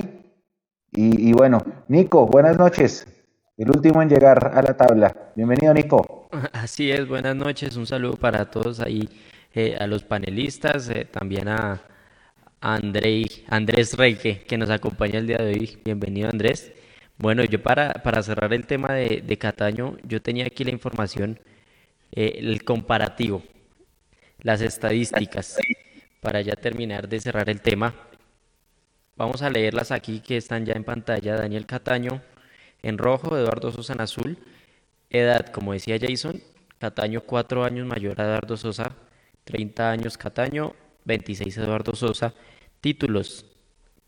[0.91, 3.05] Y, y bueno, Nico, buenas noches.
[3.55, 5.31] El último en llegar a la tabla.
[5.35, 6.27] Bienvenido, Nico.
[6.53, 9.07] Así es, buenas noches, un saludo para todos ahí,
[9.53, 11.79] eh, a los panelistas, eh, también a
[12.65, 15.77] Andrei- Andrés Rey que, nos acompaña el día de hoy.
[15.85, 16.71] Bienvenido Andrés.
[17.19, 21.39] Bueno, yo para, para cerrar el tema de, Cataño, yo tenía aquí la información,
[22.11, 23.43] eh, el comparativo,
[24.41, 25.57] las estadísticas,
[26.21, 27.93] para ya terminar de cerrar el tema.
[29.15, 31.35] Vamos a leerlas aquí que están ya en pantalla.
[31.35, 32.23] Daniel Cataño
[32.81, 34.37] en rojo, Eduardo Sosa en azul.
[35.11, 36.41] Edad, como decía Jason,
[36.79, 38.95] Cataño 4 años mayor a Eduardo Sosa,
[39.43, 40.73] 30 años Cataño,
[41.05, 42.33] 26 Eduardo Sosa.
[42.81, 43.45] Títulos,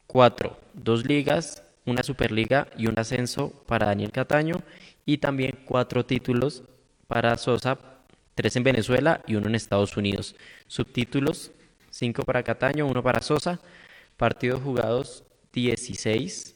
[0.07, 4.61] 4, dos ligas, una Superliga y un ascenso para Daniel Cataño
[5.05, 6.63] y también cuatro títulos
[7.07, 7.77] para Sosa,
[8.35, 10.35] tres en Venezuela y uno en Estados Unidos.
[10.67, 11.51] Subtítulos,
[11.89, 13.59] 5 para Cataño, uno para Sosa.
[14.17, 16.53] Partidos jugados, 16.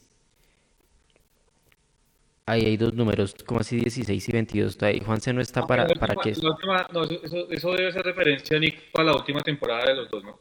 [2.45, 4.81] Ahí hay dos números, como así 16 y 22.
[4.83, 8.59] Ahí Juanse no está para, para última- última- no, eso, eso- eso debe ser referencia,
[8.59, 10.39] Nico, a la última temporada de los dos, ¿no?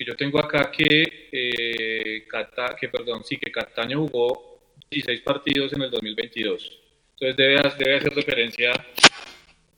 [0.00, 4.58] Porque yo tengo acá que, eh, Cata- que, perdón, sí, que Cataño jugó
[4.90, 6.80] 16 partidos en el 2022.
[7.18, 8.80] Entonces debe, debe hacer referencia al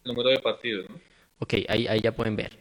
[0.05, 0.95] número de partidos, ¿no?
[1.41, 2.53] Ok, ahí, ahí ya pueden ver.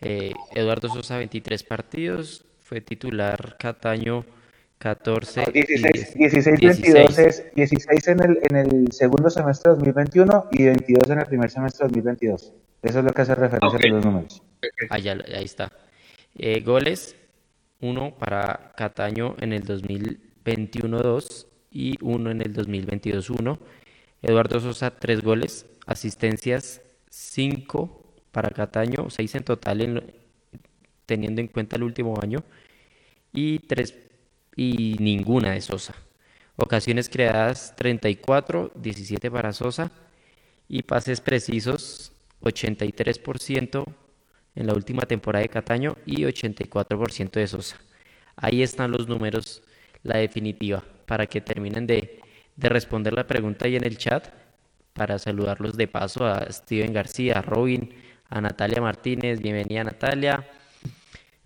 [0.00, 4.24] Eh, Eduardo Sosa 23 partidos, fue titular Cataño
[4.78, 9.76] 14 y 16, 10 16, 22 es 16 en el, en el segundo semestre de
[9.76, 12.52] 2021 y 22 en el primer semestre de 2022.
[12.82, 13.84] Eso es lo que hace referencia Ok.
[13.84, 14.42] a los números.
[14.88, 15.70] Ahí, ya- ahí está.
[16.34, 17.16] Eh, goles,
[17.80, 23.58] uno para Cataño en el 2021-2 y uno en el 2022-1.
[24.22, 30.14] Eduardo Sosa, 3 goles, asistencias 5 para Cataño, 6 en total
[31.06, 32.44] teniendo en cuenta el último año
[33.32, 33.94] y, tres,
[34.56, 35.94] y ninguna de Sosa.
[36.56, 39.90] Ocasiones creadas 34, 17 para Sosa
[40.68, 43.84] y pases precisos 83%
[44.54, 47.78] en la última temporada de Cataño y 84% de Sosa.
[48.36, 49.62] Ahí están los números,
[50.02, 52.20] la definitiva, para que terminen de,
[52.56, 54.28] de responder la pregunta ahí en el chat,
[54.92, 57.94] para saludarlos de paso a Steven García, a Robin,
[58.28, 60.46] a Natalia Martínez, bienvenida Natalia.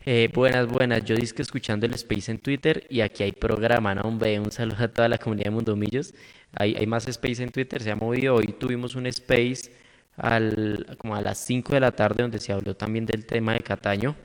[0.04, 4.08] Eh, buenas, buenas, yo disque escuchando el Space en Twitter y aquí hay programa, ¿no?
[4.08, 6.14] Un saludo a toda la comunidad de Mundomillos.
[6.52, 8.36] Hay, hay más Space en Twitter, se ha movido.
[8.36, 9.72] Hoy tuvimos un Space
[10.16, 13.60] al, como a las 5 de la tarde donde se habló también del tema de
[13.60, 14.16] Cataño.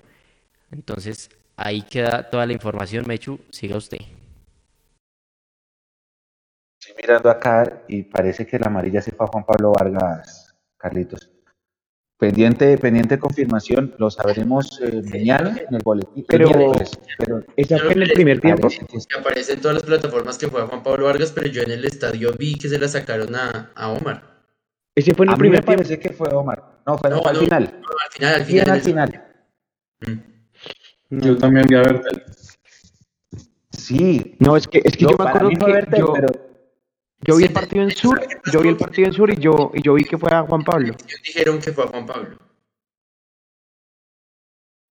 [0.71, 3.05] Entonces, ahí queda toda la información.
[3.07, 3.99] Mechu, siga usted.
[6.79, 11.29] Estoy mirando acá y parece que la amarilla se fue a Juan Pablo Vargas, Carlitos.
[12.17, 16.23] Pendiente, pendiente confirmación, lo sabremos eh, mañana en el boletín.
[16.27, 16.73] Pero,
[17.17, 18.67] pero esa fue en el primer tiempo.
[18.67, 21.71] Que aparece en todas las plataformas que fue a Juan Pablo Vargas, pero yo en
[21.71, 24.30] el estadio vi que se la sacaron a, a Omar.
[24.95, 26.81] Ese fue en el a primer mí me parece que fue Omar.
[26.85, 27.79] No, fue No, al no, final.
[27.81, 28.69] no, al final, al final.
[28.69, 29.25] al final.
[30.01, 31.21] Mm.
[31.21, 32.23] Yo también vi a Bertel.
[33.71, 34.35] Sí.
[34.39, 36.27] No, es que, es que yo, me acuerdo que Bertel, yo, pero
[37.21, 39.35] yo vi el partido en Sur, ¿sabes qué yo vi el partido en Sur y
[39.37, 40.93] yo, y yo vi que fue a Juan Pablo.
[40.93, 42.37] Ellos dijeron que fue a Juan Pablo.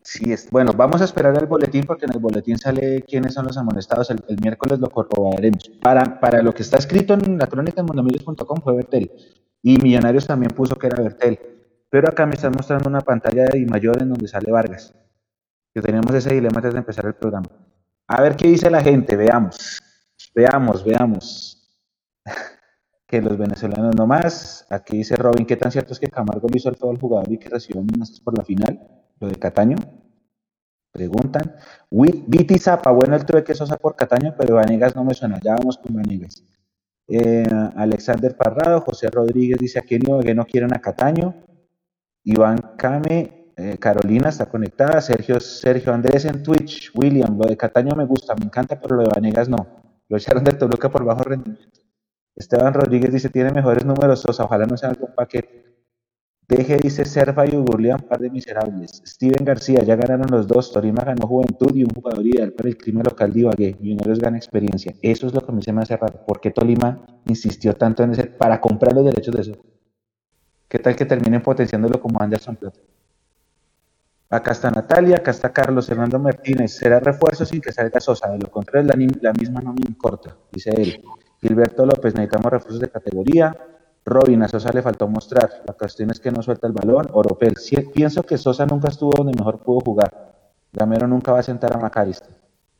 [0.02, 3.46] Sí, es, bueno, vamos a esperar al boletín porque en el boletín sale quiénes son
[3.46, 4.10] los amonestados.
[4.10, 5.70] El, el miércoles lo corroboraremos.
[5.80, 9.10] Para, para lo que está escrito en la crónica en mundomillos.com fue Bertel.
[9.62, 11.38] Y Millonarios también puso que era Bertel.
[11.90, 14.94] Pero acá me están mostrando una pantalla de mayor en donde sale Vargas.
[15.74, 17.48] Que tenemos ese dilema antes de empezar el programa.
[18.06, 19.80] A ver qué dice la gente, veamos.
[20.34, 21.56] Veamos, veamos.
[23.06, 24.66] que los venezolanos no más.
[24.70, 27.30] Aquí dice Robin, ¿qué tan cierto es que Camargo le hizo el todo al jugador
[27.32, 28.80] y que recibió amenazas por la final?
[29.18, 29.76] Lo de Cataño.
[30.92, 31.56] Preguntan.
[31.90, 35.40] Viti Zapa, bueno, el tuve que Sosa por Cataño, pero Vanegas no me suena.
[35.42, 36.44] Ya vamos con Vanegas.
[37.12, 37.44] Eh,
[37.74, 41.34] Alexander Parrado, José Rodríguez dice Ibagué no quieren a Cataño.
[42.22, 45.00] Iván Came, eh, Carolina está conectada.
[45.00, 46.92] Sergio, Sergio Andrés en Twitch.
[46.94, 49.66] William, lo de Cataño me gusta, me encanta, pero lo de Vanegas no.
[50.08, 51.80] Lo echaron de Toluca por bajo rendimiento.
[52.36, 55.69] Esteban Rodríguez dice tiene mejores números Sosa, ojalá no sea algún paquete.
[56.50, 59.00] Deje, dice Serva y Ugurlian, par de miserables.
[59.06, 60.72] Steven García, ya ganaron los dos.
[60.72, 63.76] Torima ganó juventud y un jugador ideal para el crimen local de Ibagué.
[63.78, 64.92] Millonarios gana experiencia.
[65.00, 66.26] Eso es lo que a mí se me hace raro.
[66.26, 69.52] ¿Por qué Tolima insistió tanto en ese, para comprar los derechos de eso?
[70.66, 72.80] ¿Qué tal que terminen potenciándolo como Anderson Plata?
[74.28, 76.72] Acá está Natalia, acá está Carlos Hernando Martínez.
[76.76, 78.28] Será refuerzo sin que salga Sosa.
[78.28, 81.00] De lo contrario, la, la misma no me importa, dice él.
[81.40, 83.56] Gilberto López, necesitamos refuerzos de categoría.
[84.04, 85.62] Robin, a Sosa le faltó mostrar.
[85.66, 87.08] La cuestión es que no suelta el balón.
[87.12, 90.34] Oropel, sí, pienso que Sosa nunca estuvo donde mejor pudo jugar.
[90.72, 92.28] Gamero nunca va a sentar a Macarista.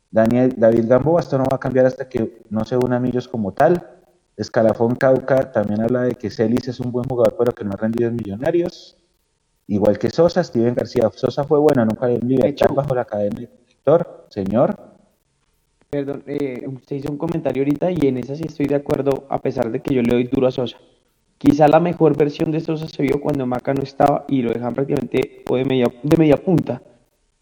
[0.09, 3.53] Daniel, David Gamboa, esto no va a cambiar hasta que no se una Millos como
[3.53, 3.87] tal.
[4.35, 7.77] Escalafón Cauca también habla de que Celis es un buen jugador, pero que no ha
[7.77, 8.97] rendido en Millonarios.
[9.67, 11.09] Igual que Sosa, Steven García.
[11.13, 14.25] Sosa fue bueno, nunca en libertad bajo la cadena del director.
[14.29, 14.91] Señor,
[15.91, 19.41] Perdón, eh, usted hizo un comentario ahorita y en esa sí estoy de acuerdo, a
[19.41, 20.77] pesar de que yo le doy duro a Sosa.
[21.41, 24.75] Quizá la mejor versión de Sosa se vio cuando Maca no estaba y lo dejan
[24.75, 26.83] prácticamente o de media, de media punta.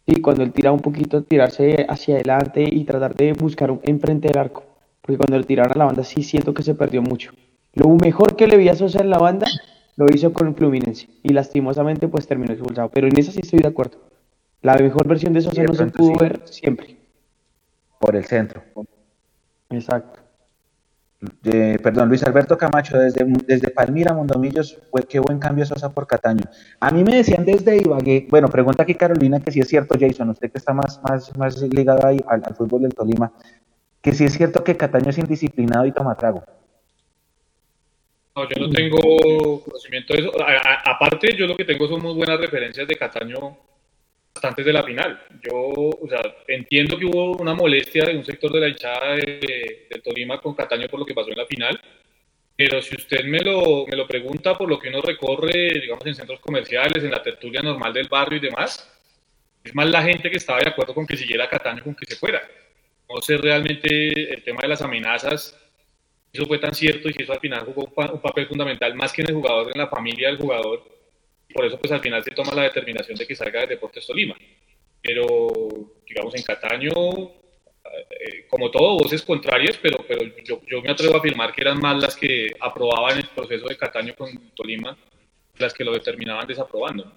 [0.05, 4.29] Y cuando él tira un poquito, tirarse hacia adelante y tratar de buscar un enfrente
[4.29, 4.63] del arco.
[5.01, 7.33] Porque cuando le tiraron a la banda sí siento que se perdió mucho.
[7.73, 9.47] Lo mejor que le vi a Sosa en la banda
[9.97, 12.87] lo hizo con Fluminense y lastimosamente pues terminó expulsado.
[12.87, 13.97] Pero en esa sí estoy de acuerdo.
[14.61, 16.19] La mejor versión de Sosa no se pudo sí.
[16.21, 16.95] ver siempre.
[17.99, 18.63] por el centro.
[19.69, 20.21] Exacto.
[21.83, 24.77] Perdón, Luis Alberto Camacho, desde, desde Palmira, Mondomillos,
[25.09, 26.45] qué buen cambio Sosa por Cataño.
[26.79, 30.29] A mí me decían desde Ibagué, bueno, pregunta aquí Carolina que si es cierto, Jason,
[30.29, 33.33] usted que está más, más, más ligado ahí al, fútbol del Tolima,
[34.01, 36.41] que si es cierto que Cataño es indisciplinado y toma trago.
[38.37, 40.31] No, yo no tengo conocimiento de eso.
[40.85, 43.57] Aparte, yo lo que tengo son muy buenas referencias de Cataño
[44.47, 45.21] antes de la final.
[45.41, 49.87] Yo, o sea, entiendo que hubo una molestia de un sector de la hinchada de,
[49.89, 51.79] de Tolima con Cataño por lo que pasó en la final,
[52.55, 56.15] pero si usted me lo, me lo pregunta por lo que uno recorre, digamos, en
[56.15, 58.89] centros comerciales, en la tertulia normal del barrio y demás,
[59.63, 62.15] es más la gente que estaba de acuerdo con que siguiera Cataño con que se
[62.15, 62.41] fuera.
[63.09, 65.57] No sé realmente el tema de las amenazas,
[66.31, 69.11] eso fue tan cierto y eso al final jugó un, pa- un papel fundamental más
[69.13, 70.83] que en el jugador, en la familia del jugador.
[71.53, 74.35] Por eso pues al final se toma la determinación de que salga de Deportes Tolima.
[75.01, 75.47] Pero
[76.05, 76.91] digamos en Cataño
[78.11, 81.79] eh, como todo, voces contrarias, pero, pero yo, yo, me atrevo a afirmar que eran
[81.79, 84.97] más las que aprobaban el proceso de Cataño con Tolima,
[85.57, 87.11] las que lo determinaban desaprobando.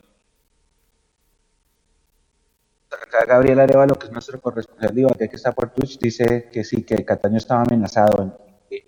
[2.91, 6.85] Acá Gabriel Arevalo, que es nuestro corresponsal de que está por Twitch, dice que sí,
[6.85, 8.23] que Cataño estaba amenazado.
[8.71, 8.85] En,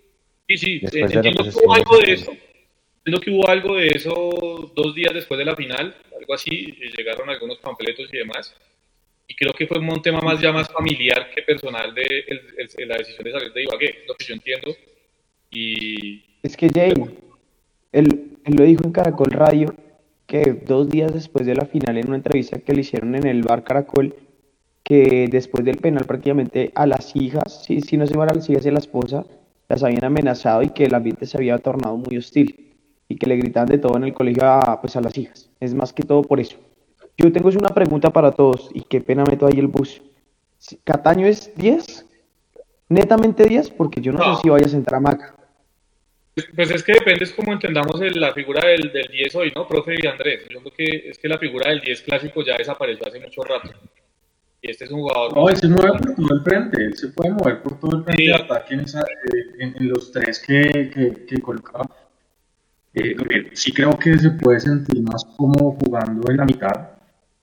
[0.48, 2.33] sí, sí, entiendo que hubo algo de eso.
[3.06, 7.28] Entiendo que hubo algo de eso dos días después de la final, algo así, llegaron
[7.28, 8.54] algunos panfletos y demás.
[9.28, 12.24] Y creo que fue un tema más ya más familiar que personal de
[12.86, 14.74] la decisión de salir de Ibagué, lo que yo entiendo.
[15.50, 16.24] Y...
[16.42, 16.94] Es que Jay,
[17.92, 19.74] él, él lo dijo en Caracol Radio,
[20.26, 23.42] que dos días después de la final, en una entrevista que le hicieron en el
[23.42, 24.16] bar Caracol,
[24.82, 28.48] que después del penal prácticamente a las hijas, si, si no se van a las
[28.48, 29.26] hijas y a la esposa,
[29.68, 32.64] las habían amenazado y que el ambiente se había tornado muy hostil
[33.14, 35.48] y que le gritaban de todo en el colegio a, pues a las hijas.
[35.61, 36.57] Es más que todo por eso.
[37.16, 40.03] Yo tengo una pregunta para todos y qué pena meto ahí el bus.
[40.83, 42.07] ¿Cataño es 10?
[42.88, 43.70] ¿Netamente 10?
[43.70, 45.37] Porque yo no, sé si vaya a entrar a Maca.
[46.57, 49.94] Pues es que depende, es como entendamos la figura del, del 10 hoy, ¿no, profe
[50.03, 50.42] y Andrés?
[50.50, 53.70] Yo creo que es que la figura del 10 clásico ya desapareció hace mucho rato.
[54.61, 55.37] Y este es un jugador.
[55.37, 58.03] No, él se mueve por todo el frente, él se puede mover por todo el
[58.03, 61.88] frente de ataque en, en, los tres que, que, que colocaba.
[62.94, 66.90] Eh, sí creo que se puede sentir más como jugando en la mitad,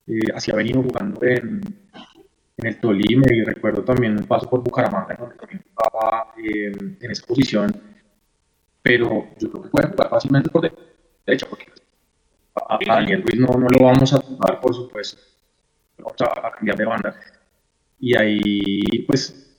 [0.06, 1.60] eh, así ha venido jugando en,
[2.56, 7.10] en, el Tolima y recuerdo también un paso por Bucaramanga donde también jugaba eh, en
[7.10, 7.70] esa posición
[8.82, 10.62] pero yo creo que puede jugar fácilmente por
[11.26, 11.66] derecha porque
[12.54, 15.20] a, Daniel Ruiz no, no, lo vamos a tocar por supuesto
[15.98, 17.20] vamos a, cambiar de banda.
[17.98, 19.56] Y ahí pues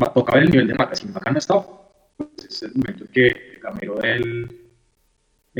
[0.00, 0.94] va a tocar el nivel de Maca.
[0.94, 1.54] Si Maca no está
[2.16, 4.69] pues es el momento en que Gamero el,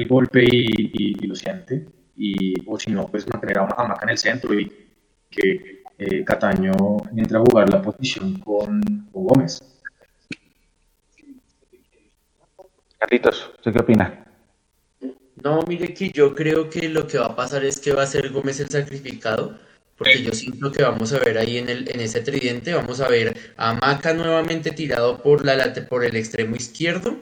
[0.01, 1.87] el golpe y, y lo siente
[2.21, 4.71] y, o si no, pues mantener a, Maca en el centro y
[5.31, 6.73] que eh, Cataño
[7.17, 8.81] entre a jugar la posición con,
[9.13, 9.61] Gómez.
[12.99, 14.27] Carlitos, ¿usted qué opina?
[15.43, 18.07] No, mire que yo creo que lo que va a pasar es que va a
[18.07, 19.59] ser Gómez el sacrificado,
[19.97, 23.09] porque yo siento que vamos a ver ahí en, el, en ese tridente, vamos a
[23.09, 27.17] ver a Maca nuevamente tirado por, la, por el extremo izquierdo,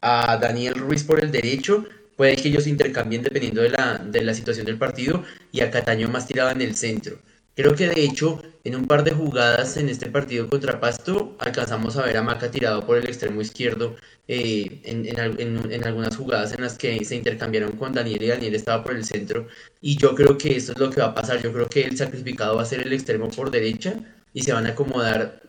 [0.00, 1.84] a Daniel Ruiz por el derecho,
[2.18, 6.08] Puede que ellos intercambien dependiendo de la, de la situación del partido y a Cataño
[6.08, 7.16] más tirado en el centro.
[7.54, 11.96] Creo que de hecho en un par de jugadas en este partido contra Pasto alcanzamos
[11.96, 13.94] a ver a Maca tirado por el extremo izquierdo
[14.26, 18.56] eh, en, en, en, algunas jugadas en las que se intercambiaron con Daniel y Daniel
[18.56, 19.46] estaba por el centro
[19.80, 21.40] y yo creo que esto es lo que va a pasar.
[21.40, 23.94] Yo creo que el sacrificado va a ser el extremo por derecha
[24.34, 25.40] y se van a acomodar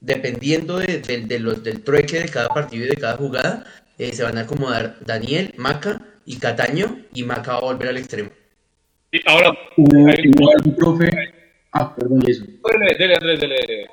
[0.00, 3.66] dependiendo de, de, los, del trueque de cada partido y de cada jugada.
[3.98, 7.98] Eh, se van a acomodar Daniel, Maca y Cataño y Maca va a volver al
[7.98, 8.30] extremo.
[9.12, 11.10] Y ahora, hubo, algún profe.
[11.72, 12.44] Ah, perdón, eso.
[12.98, 13.86] Dele, Andrés, dele,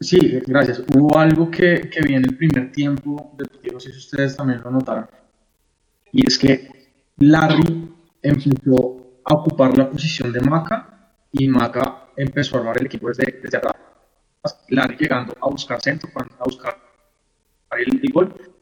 [0.00, 0.82] Sí, gracias.
[0.94, 3.36] Hubo algo que, que vi en el primer tiempo,
[3.72, 5.08] no sé si ustedes también lo notaron,
[6.12, 6.68] y es que
[7.18, 7.88] Larry
[8.22, 13.40] empezó a ocupar la posición de Maca y Maca empezó a armar el equipo desde,
[13.42, 13.74] desde atrás.
[14.68, 16.76] Larry llegando a buscar centro, a buscar
[17.78, 18.53] el, el gol,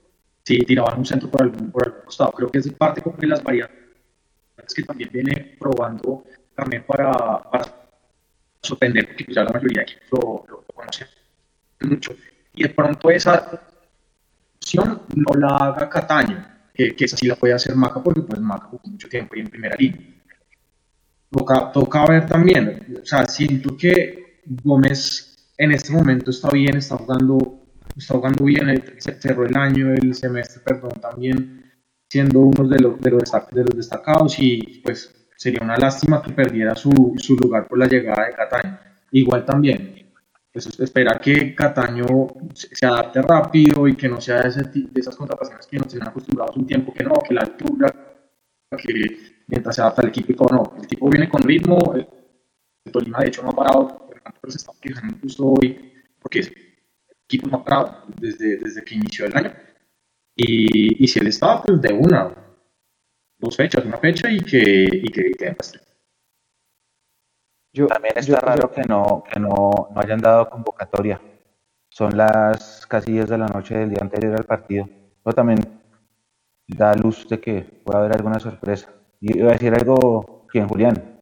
[0.44, 2.33] si tiraban un centro por algún, por algún costado.
[2.33, 3.83] Creo que es parte de las variantes
[4.74, 6.24] que también viene probando
[6.55, 7.12] también para,
[7.50, 7.64] para
[8.61, 11.09] sorprender, porque ya la mayoría de equipos lo, lo, conocen
[11.81, 12.14] mucho.
[12.55, 13.61] Y de pronto esa
[14.57, 18.40] opción no la haga Cataño, que, que esa sí la puede hacer Maca, porque pues
[18.40, 20.00] Maca jugó mucho tiempo ahí en primera línea.
[21.31, 26.96] Toca, toca ver también, o sea, siento que Gómez en este momento está bien, está
[26.96, 27.62] jugando
[27.96, 31.72] está jugando bien, cerró el año, el semestre, perdón, también
[32.09, 36.33] siendo uno de los, de los, de los destacados y pues sería una lástima que
[36.33, 38.78] perdiera su, su lugar por la llegada de Cataño.
[39.11, 40.12] Igual también,
[40.52, 45.16] pues espera que Cataño se adapte rápido y que no sea de, ese, de esas
[45.16, 47.88] contrataciones que nos tienen acostumbrados un tiempo, que no, que la altura,
[48.76, 52.07] que mientras se adapta el equipo y todo, no, el equipo viene con ritmo, el,
[52.90, 56.71] Tolima de hecho no ha parado, pero se está quejando justo hoy, porque
[57.37, 59.53] equipo no ha desde, desde que inició el año.
[60.35, 62.31] Y, y si él estaba, pues de una,
[63.38, 65.81] dos fechas, una fecha y que, y que, demuestre.
[67.74, 71.20] Yo, También está raro que, no, que no, no hayan dado convocatoria.
[71.89, 74.89] Son las casi 10 de la noche del día anterior al partido.
[75.24, 75.59] Pero también
[76.66, 78.93] da luz de que puede haber alguna sorpresa.
[79.20, 81.18] Y iba a decir algo, ¿quién, Julián?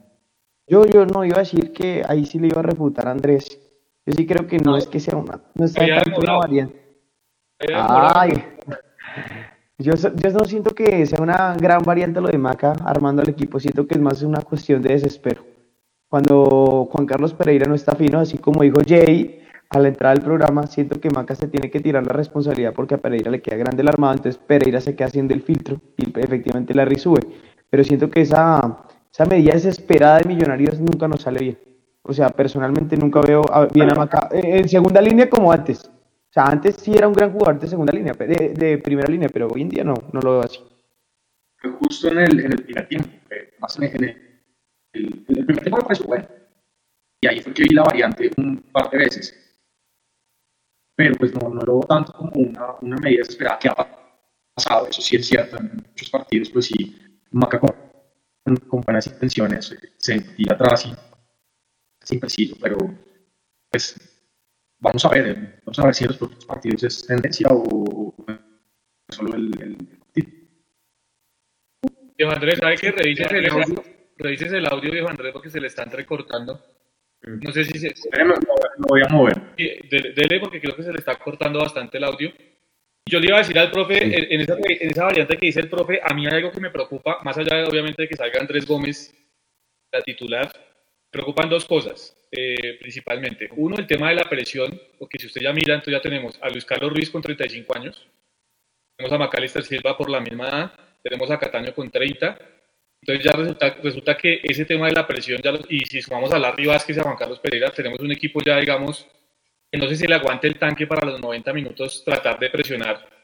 [0.67, 3.70] Yo, yo no iba a decir que ahí sí le iba a refutar a Andrés.
[4.07, 6.81] Yo sí creo que no, es que sea una, no está tanto una variante.
[7.75, 8.33] Ay,
[9.79, 13.61] yo, yo no siento que sea una gran variante lo de Maca armando el equipo,
[13.61, 15.45] siento que es más una cuestión de desespero.
[16.09, 19.41] Cuando Juan Carlos Pereira no está fino, así como dijo Jay,
[19.71, 22.97] a la entrada del programa, siento que Maca se tiene que tirar la responsabilidad porque
[22.97, 26.11] a Pereira le queda grande el armado, entonces Pereira se queda haciendo el filtro y
[26.19, 27.21] efectivamente la sube.
[27.71, 31.70] Pero siento que esa, esa medida desesperada de Millonarios nunca nos sale bien.
[32.03, 33.43] O sea, personalmente nunca veo
[33.73, 35.85] bien a Maca en segunda línea como antes.
[35.85, 39.29] O sea, antes sí era un gran jugador de segunda línea, de, de primera línea,
[39.33, 40.61] pero hoy en día no, no lo veo así.
[41.81, 43.09] Justo en el, en el primer tiempo,
[43.59, 44.05] más en el,
[44.93, 46.27] el, el primer tiempo me pareció bueno.
[47.21, 49.51] Y ahí fue que vi la variante un par de veces
[51.01, 53.75] pero pues no, no lo veo tanto como una, una medida desesperada que ha
[54.55, 56.95] pasado, eso sí es cierto, en muchos partidos pues sí,
[57.31, 57.75] Maca con,
[58.69, 60.95] con buenas intenciones se tira atrás y
[62.11, 62.77] es impreciso, pero
[63.71, 63.97] pues
[64.79, 68.15] vamos a ver, vamos a ver si en los próximos partidos es tendencia o,
[69.09, 70.31] solo el, el, partido.
[72.17, 73.85] Diego Andrés, ¿sabe que revises el audio?
[74.17, 76.63] Revises el audio, Diego Andrés, porque se le están recortando.
[77.23, 77.89] No sé si se...
[77.89, 78.35] Espérame,
[78.79, 79.55] lo voy a mover.
[79.57, 82.33] Dele porque creo que se le está cortando bastante el audio.
[83.07, 85.69] Yo le iba a decir al profe, en, esa, en, esa, variante que dice el
[85.69, 88.41] profe, a mí hay algo que me preocupa, más allá de, obviamente de que salga
[88.41, 89.15] Andrés Gómez,
[89.91, 90.51] la titular,
[91.11, 93.49] preocupan dos cosas, eh, principalmente.
[93.57, 96.49] Uno, el tema de la presión, porque si usted ya mira, entonces ya tenemos a
[96.49, 98.07] Luis Carlos Ruiz con 35 años,
[98.97, 102.39] tenemos a Macalister Silva por la misma edad, tenemos a Cataño con 30,
[103.03, 106.39] entonces ya resulta, resulta que ese tema de la presión, ya y si sumamos a
[106.39, 109.09] Larry Vázquez y a Juan Carlos Pereira, tenemos un equipo ya, digamos,
[109.71, 113.20] que no sé si le aguante el tanque para los 90 minutos tratar de presionar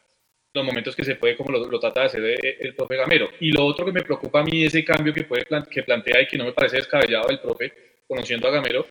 [0.56, 2.24] los momentos que se puede, como lo, trata de hacer
[2.60, 3.28] el, profe Gamero.
[3.40, 6.26] Y lo otro que me preocupa a mí, ese cambio que, puede, que plantea y
[6.26, 7.72] que no me parece descabellado del profe,
[8.08, 8.86] conociendo a Gamero,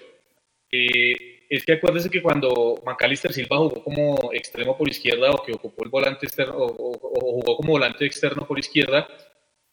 [0.72, 5.54] eh, es que acuérdese que cuando Macalister Silva jugó como extremo por izquierda o que
[5.54, 9.08] ocupó el volante externo o, o jugó como volante externo por izquierda,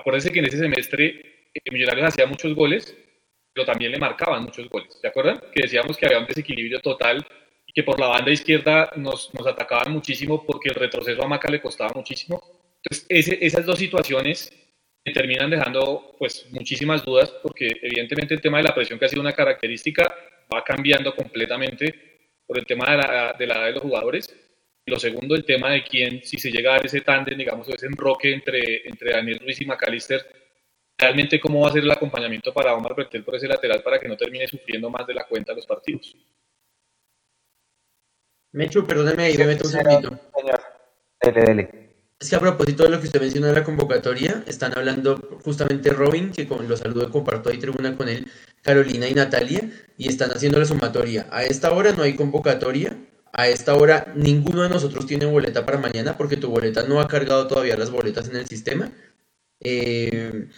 [0.02, 1.04] Acuérdense que en ese semestre
[1.54, 2.96] eh, Millonarios hacía muchos goles,
[3.52, 4.98] pero también le marcaban muchos goles.
[5.00, 5.40] ¿Se acuerdan?
[5.54, 7.24] Que decíamos que había un desequilibrio total
[7.74, 11.60] que por la banda izquierda nos, nos atacaban muchísimo porque el retroceso a Maca le
[11.60, 12.42] costaba muchísimo.
[12.82, 14.52] Entonces, esas dos situaciones
[15.04, 19.08] me terminan dejando pues muchísimas dudas porque evidentemente el tema de la presión que ha
[19.08, 20.14] sido una característica
[20.52, 21.94] va cambiando completamente
[22.46, 24.34] por el tema de la, edad de los jugadores
[24.86, 28.32] lo segundo, el tema de quién, si se llega a ese tándem, digamos, ese enroque
[28.32, 30.26] entre, entre Daniel Ruiz y McAllister,
[30.98, 34.08] realmente cómo va a ser el acompañamiento para Omar Bertel por ese lateral para que
[34.08, 36.16] no termine sufriendo más de la cuenta los partidos.
[38.52, 40.18] Mechu, perdóneme ahí, me meto un segundito.
[41.20, 41.82] Dele, dele.
[42.22, 45.90] Es que a propósito de lo que usted mencionó de la convocatoria, están hablando justamente
[45.90, 48.30] Robin, que con, lo saludo, comparto ahí tribuna con él,
[48.62, 51.26] Carolina y Natalia, y están haciendo la sumatoria.
[51.32, 52.96] A esta hora no hay convocatoria,
[53.32, 57.08] a esta hora ninguno de nosotros tiene boleta para mañana porque tu boleta no ha
[57.08, 58.92] cargado todavía las boletas en el sistema.
[59.58, 60.48] Eh,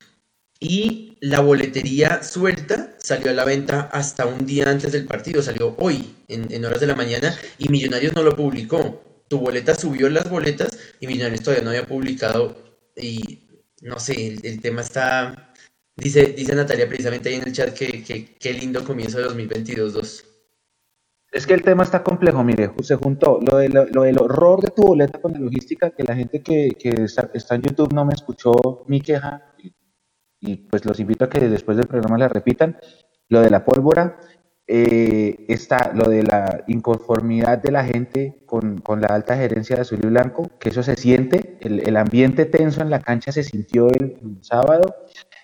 [0.60, 5.74] y la boletería suelta salió a la venta hasta un día antes del partido, salió
[5.78, 9.02] hoy en, horas de la mañana y Millonarios no lo publicó.
[9.28, 12.56] Tu boleta subió las boletas y Millonarios todavía no había publicado
[12.96, 13.40] y
[13.82, 15.52] no sé, el, tema está...
[15.96, 20.24] Dice, dice Natalia precisamente ahí en el chat que, qué lindo comienzo de 2022-2.
[21.34, 24.70] Es que el tema está complejo, mire, se juntó lo, de, lo, del horror de
[24.70, 28.84] tu boleta con la logística, que la gente que, está, en YouTube no me escuchó
[28.86, 29.52] mi queja,
[30.44, 32.76] y, pues los invito a que después del programa la repitan,
[33.28, 34.18] lo de la pólvora,
[34.66, 40.00] eh, está lo de la inconformidad de la gente con, la alta gerencia de azul
[40.02, 44.38] y blanco, que eso se siente, el, ambiente tenso en la cancha se sintió el,
[44.40, 44.94] sábado,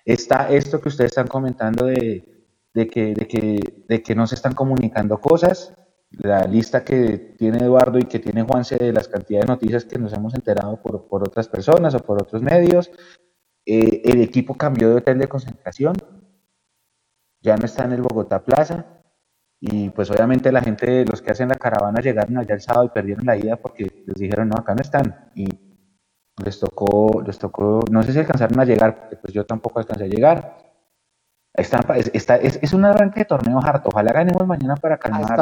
[0.05, 2.25] está esto que ustedes están comentando de,
[2.73, 5.75] que, de, que, de que no se están comunicando cosas,
[6.13, 9.99] la lista que tiene Eduardo y que tiene Juanse de las cantidades de noticias que
[9.99, 12.91] nos hemos enterado por, por otras personas o por otros medios.
[13.67, 15.95] Eh, el equipo cambió de hotel de concentración,
[17.41, 19.01] ya no está en el Bogotá Plaza
[19.61, 22.89] y pues obviamente la gente, los que hacen la caravana llegaron allá el sábado y
[22.89, 25.47] perdieron la ida porque les dijeron no, acá no están y
[26.43, 30.05] les tocó, les tocó, no sé si alcanzaron a llegar, porque pues yo tampoco alcancé
[30.05, 30.57] a llegar.
[31.53, 35.39] Está, es, es, un arranque de torneo harto, ojalá ganemos mañana para calmar.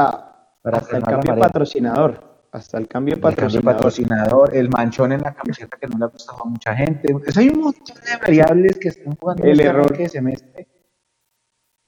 [0.65, 2.28] Hasta el cambio de patrocinador.
[2.51, 3.71] Hasta el cambio de patrocinador.
[3.71, 7.15] El, patrocinador, el manchón en la camiseta que no le ha gustado a mucha gente.
[7.37, 10.67] hay un montón de variables que están jugando el este error que semestre.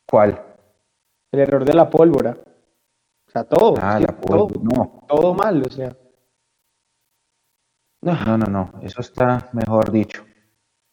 [0.07, 0.43] ¿Cuál?
[1.33, 2.37] El error de la pólvora.
[3.27, 3.75] O sea, todo.
[3.81, 5.07] Ah, la pólvora, todo, no.
[5.09, 5.97] Todo mal, o sea.
[8.03, 8.25] No.
[8.25, 8.73] no, no, no.
[8.83, 10.25] Eso está mejor dicho.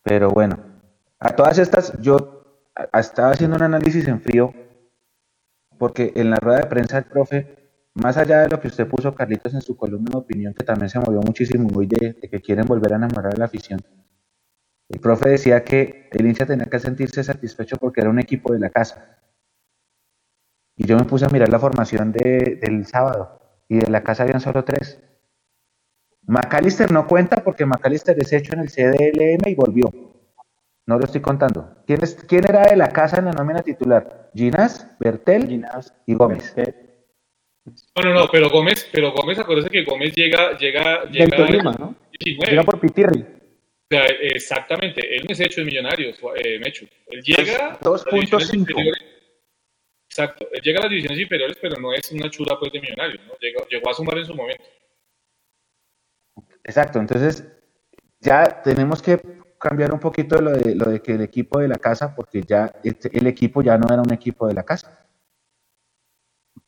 [0.04, 0.58] Pero bueno,
[1.20, 2.62] a todas estas, yo
[2.94, 4.54] estaba haciendo un análisis en frío,
[5.78, 7.67] porque en la rueda de prensa el profe
[8.02, 10.90] más allá de lo que usted puso, Carlitos, en su columna de opinión, que también
[10.90, 13.80] se movió muchísimo hoy de, que quieren volver a enamorar a la afición,
[14.90, 18.60] el profe decía que el hincha tenía que sentirse satisfecho porque era un equipo de
[18.60, 19.20] la casa.
[20.78, 23.42] Y yo me puse a mirar la formación del sábado.
[23.68, 25.02] y de la casa habían solo tres.
[26.22, 29.90] McAllister no cuenta porque McAllister es hecho en el CDLM y volvió.
[30.86, 31.84] No lo estoy contando.
[31.86, 34.32] ¿Quién, es, quién era de la casa en la nómina titular?
[34.34, 36.56] Ginás, Bertel Ginás, y Gómez.
[37.96, 41.72] No, no, no, pero Gómez, pero Gómez, acuérdese que Gómez llega, llega, Del llega Tolima,
[41.78, 41.96] ¿no?
[42.20, 42.52] 19.
[42.52, 43.22] Llega por Pitirri.
[43.22, 46.88] O sea, exactamente, él no es hecho en Millonarios, eh, Mechu.
[47.08, 48.72] Él llega Dos a las divisiones puntos cinco.
[48.72, 49.04] inferiores.
[50.10, 53.22] Exacto, él llega a las divisiones inferiores, pero no es una chura pues de Millonarios,
[53.28, 53.34] ¿no?
[53.40, 54.64] Llegó, llegó a sumar en su momento.
[56.64, 57.46] Exacto, entonces
[58.20, 59.20] ya tenemos que
[59.60, 62.72] cambiar un poquito lo de, lo de que el equipo de la casa, porque ya
[62.84, 65.07] este- el equipo ya no era un equipo de la casa.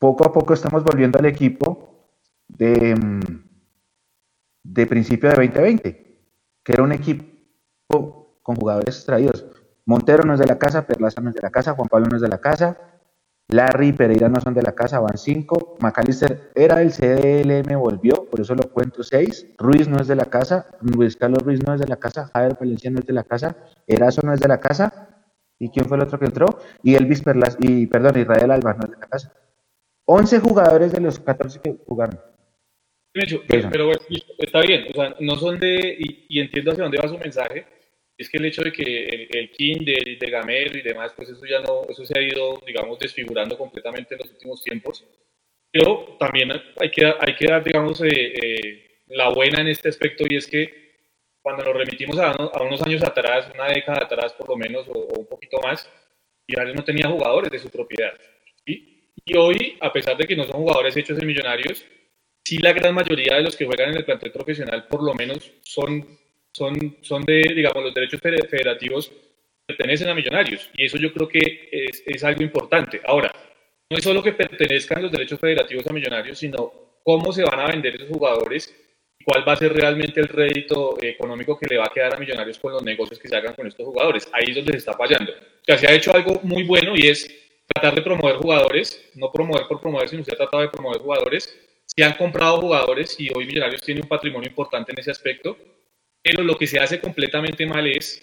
[0.00, 2.08] Poco a poco estamos volviendo al equipo
[2.48, 6.22] de, mm, principio de 2020,
[6.64, 9.44] que era un equipo con jugadores extraídos.
[9.84, 12.16] Montero no es de la casa, Perlaza no es de la casa, Juan Pablo no
[12.16, 12.78] es de la casa,
[13.48, 15.76] Larry y Pereira no son de la casa, van cinco.
[15.80, 19.48] McAllister era del CDLM, volvió, por eso lo cuento seis.
[19.58, 22.56] Ruiz no es de la casa, Luis Carlos Ruiz no es de la casa, Javier
[22.58, 23.54] Valencia no es de la casa,
[23.86, 25.08] Erazo no es de la casa.
[25.58, 26.46] ¿Y quién fue el otro que entró?
[26.82, 29.32] Y Elvis Perlas, y perdón, Israel Alba no es de la casa.
[30.12, 32.18] 11 jugadores de los 14 que jugaron.
[33.14, 33.68] Mechu, Eso.
[33.70, 34.00] pero bueno,
[34.38, 37.64] está bien, o sea, no son de, y, y entiendo hacia dónde va su mensaje,
[38.18, 41.28] es que el hecho de que el, el King, de, de Gamero y demás, pues
[41.28, 45.06] eso ya no, eso se ha ido, digamos, desfigurando completamente en los últimos tiempos,
[45.70, 50.24] pero también hay que, hay que dar, digamos, eh, eh, la buena en este aspecto
[50.28, 50.90] y es que
[51.40, 54.92] cuando nos remitimos a, a unos años atrás, una década atrás por lo menos, o,
[54.92, 55.88] o un poquito más,
[56.48, 58.12] Millonarios no tenía jugadores de su propiedad.
[59.24, 61.84] Y hoy, a pesar de que no son jugadores hechos en Millonarios,
[62.44, 65.50] sí la gran mayoría de los que juegan en el plantel profesional por lo menos
[65.62, 66.06] son,
[66.52, 69.12] son, son de, digamos, los derechos fede- federativos
[69.66, 70.70] pertenecen a Millonarios.
[70.76, 73.00] Y eso yo creo que es, es algo importante.
[73.04, 73.32] Ahora,
[73.90, 76.72] no es solo que pertenezcan los derechos federativos a Millonarios, sino
[77.04, 78.74] cómo se van a vender esos jugadores
[79.24, 82.58] cuál va a ser realmente el rédito económico que le va a quedar a Millonarios
[82.58, 84.28] con los negocios que se hagan con estos jugadores.
[84.32, 85.32] Ahí es donde se está fallando.
[85.32, 87.30] O sea, se ha hecho algo muy bueno y es
[87.74, 91.58] tratar de promover jugadores, no promover por promover, sino se ha tratado de promover jugadores.
[91.86, 95.56] Se han comprado jugadores y hoy Millonarios tiene un patrimonio importante en ese aspecto,
[96.22, 98.22] pero lo que se hace completamente mal es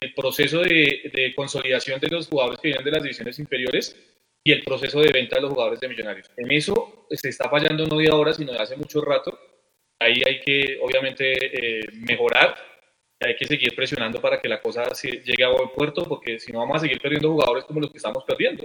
[0.00, 3.96] el proceso de, de consolidación de los jugadores que vienen de las divisiones inferiores
[4.44, 6.30] y el proceso de venta de los jugadores de Millonarios.
[6.36, 9.38] En eso se está fallando no de ahora, sino de hace mucho rato.
[10.00, 12.56] Ahí hay que, obviamente, eh, mejorar
[13.20, 16.60] hay que seguir presionando para que la cosa llegue a buen puerto, porque si no
[16.60, 18.64] vamos a seguir perdiendo jugadores como los que estamos perdiendo.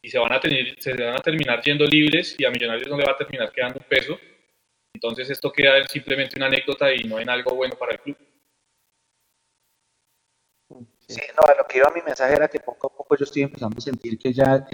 [0.00, 2.96] Y se van a, tener, se van a terminar yendo libres y a Millonarios no
[2.96, 4.18] le va a terminar quedando un peso.
[4.94, 8.16] Entonces esto queda en simplemente una anécdota y no en algo bueno para el club.
[11.06, 13.76] Sí, no, lo que iba mi mensaje era que poco a poco yo estoy empezando
[13.76, 14.66] a sentir que ya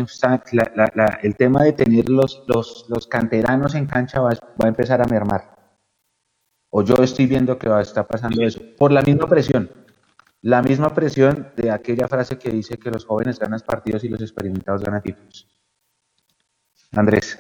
[0.52, 5.06] la- la- el tema de tener los, los, canteranos en cancha va a empezar a
[5.06, 5.57] mermar.
[6.70, 8.60] O yo estoy viendo que estar pasando eso.
[8.76, 9.70] Por la misma presión.
[10.42, 14.20] La misma presión de aquella frase que dice que los jóvenes ganan partidos y los
[14.20, 15.48] experimentados ganan títulos.
[16.92, 17.38] Andrés.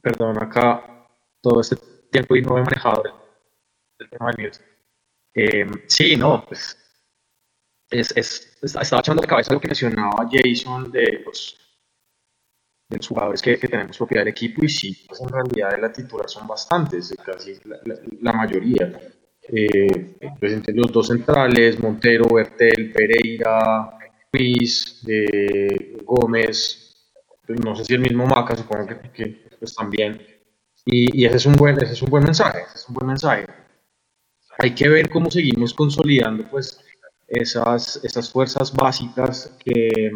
[0.00, 1.06] Perdón, acá
[1.40, 1.76] todo este
[2.10, 3.02] tiempo y no he manejado
[3.98, 4.58] el, tema del mute.
[5.34, 6.76] Eh, sí, no, pues
[7.90, 11.58] es, es, es- estaba echando la cabeza lo que mencionaba Jason de los,
[12.88, 15.92] de los jugadores que, que tenemos propiedad del equipo y sí, pues en realidad la
[15.92, 18.92] titular son bastantes, casi la, la- la mayoría.
[19.46, 23.90] Eh, pues entre los dos centrales, Montero, Bertel, Pereira,
[24.32, 26.94] Ruiz, eh, Gómez,
[27.46, 30.20] pues no sé si el mismo Maca, supongo que, que, pues también.
[30.86, 33.06] Y, y ese es un buen, ese es un buen mensaje, ese es un buen
[33.06, 33.46] mensaje.
[34.58, 36.80] Hay que ver cómo seguimos consolidando pues
[37.28, 40.10] esas, esas fuerzas básicas que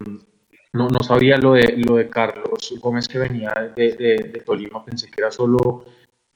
[0.73, 4.85] no, no sabía lo de, lo de Carlos Gómez que venía de, de, de Tolima,
[4.85, 5.85] pensé que era solo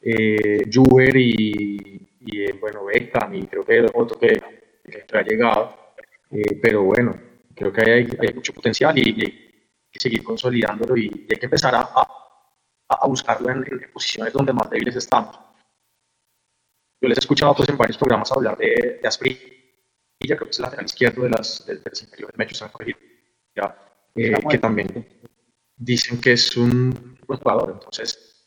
[0.01, 4.41] eh, Juber y, y, eh, bueno, Beckham y creo que otro que,
[4.85, 5.83] que ha llegado,
[6.35, 7.13] Eh, pero bueno,
[7.55, 9.33] creo que hay, hay mucho potencial y, y hay
[9.93, 12.05] que seguir consolidándolo y, hay que empezar a, a,
[12.89, 15.39] a buscarlo en, en posiciones donde más débiles estamos.
[17.03, 19.41] Yo les he escuchado pues, en varios programas hablar de, de Asprilla,
[20.21, 22.99] creo que es el lateral izquierdo de las, del, del interior de ha corregido,
[23.55, 25.07] ya, eh, que también
[25.77, 27.73] dicen que es un buen jugador.
[27.75, 28.45] Entonces,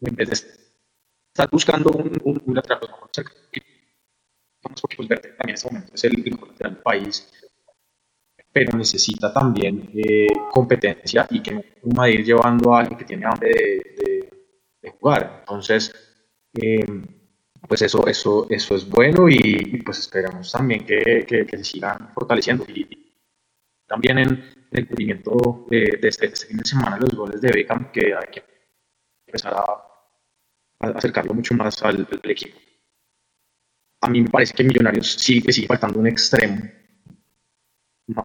[0.00, 2.80] en vez de estar buscando un, un, un lateral,
[4.62, 7.28] pues, Verde también en este momento es el mejor lateral del país,
[8.52, 11.62] pero necesita también eh, competencia y que no
[11.98, 13.60] va a ir llevando a alguien que tiene hambre de,
[13.96, 14.30] de-
[14.82, 15.38] de jugar.
[15.40, 15.92] Entonces,
[16.54, 16.84] eh,
[17.68, 21.64] pues eso, eso, eso es bueno y, y, pues esperamos también que, que, que se
[21.64, 22.64] sigan fortaleciendo.
[22.68, 23.14] Y, y
[23.86, 28.14] también en, el cubrimiento de, este, este, fin de semana los goles de Beckham, que
[28.14, 28.44] hay que
[29.26, 32.58] empezar a, acercarlo mucho más al, equipo.
[34.02, 36.62] A mí me parece que Millonarios sigue, sigue faltando un extremo,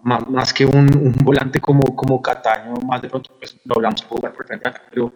[0.04, 4.34] más, que un, volante como, como Cataño, más de pronto pues, lo hablamos por jugar
[4.34, 5.12] por frente, pero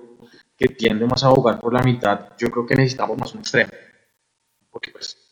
[0.57, 3.71] que tiende más a jugar por la mitad, yo creo que necesitamos más un extremo,
[4.71, 5.25] porque pues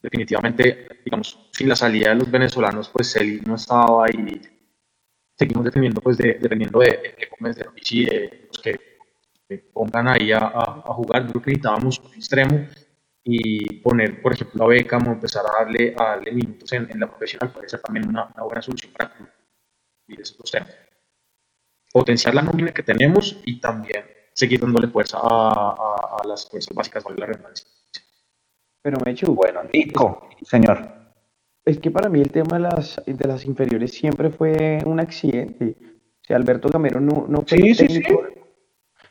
[0.00, 4.40] definitivamente, digamos, sin la salida de los venezolanos, pues él no estaba ahí.
[5.40, 8.78] Seguimos dependiendo, pues, de, dependiendo de, de, de, de los que
[9.72, 11.22] pongan ahí a, a, jugar.
[11.22, 12.66] Yo creo que necesitábamos un extremo
[13.24, 17.00] y poner, por ejemplo, a Beckham o empezar a darle, a darle minutos en, en
[17.00, 20.76] la profesional puede ser también una, buena solución para cubrir esos temas.
[21.90, 27.02] Potenciar la nómina que tenemos y también seguir dándole fuerza a, a, las fuerzas básicas,
[27.02, 27.66] de la redundancia.
[28.82, 30.99] Pero me hecho Bueno, Nico, señor.
[31.70, 35.76] Es que para mí el tema de las, de las inferiores siempre fue un accidente.
[35.80, 38.24] O sea, Alberto Gamero no, no fue sí, técnico.
[38.26, 38.40] Sí,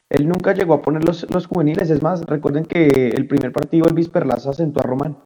[0.10, 1.90] Él nunca llegó a poner los, los, juveniles.
[1.90, 5.18] Es más, recuerden que el primer partido Elvis Perlaza sentó a Román.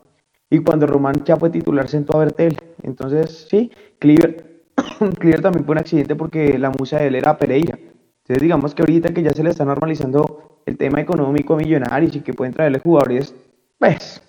[0.51, 2.55] Y cuando Román ya fue titular, sentó a Bertel.
[2.84, 4.65] Entonces, sí, Cleaver,
[5.17, 7.79] Cleaver también fue un accidente porque la musa de él era Pereira.
[7.79, 12.15] Entonces, digamos que ahorita que ya se le está normalizando el tema económico a Millonarios
[12.15, 13.34] y que pueden traerle jugadores,
[13.79, 14.21] pues,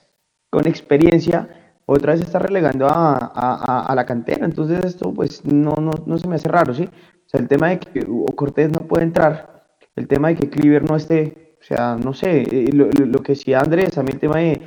[0.49, 4.45] con experiencia, otra vez está relegando a, la cantera.
[4.47, 5.75] Entonces esto pues no,
[6.07, 6.85] no, se me hace raro, ¿sí?
[6.85, 9.67] O sea, el tema de que Cortés no puede entrar,
[9.97, 13.33] el tema de que Cleaver no esté, o sea, no sé, eh, lo, lo que
[13.33, 14.61] decía Andrés, a mí el tema de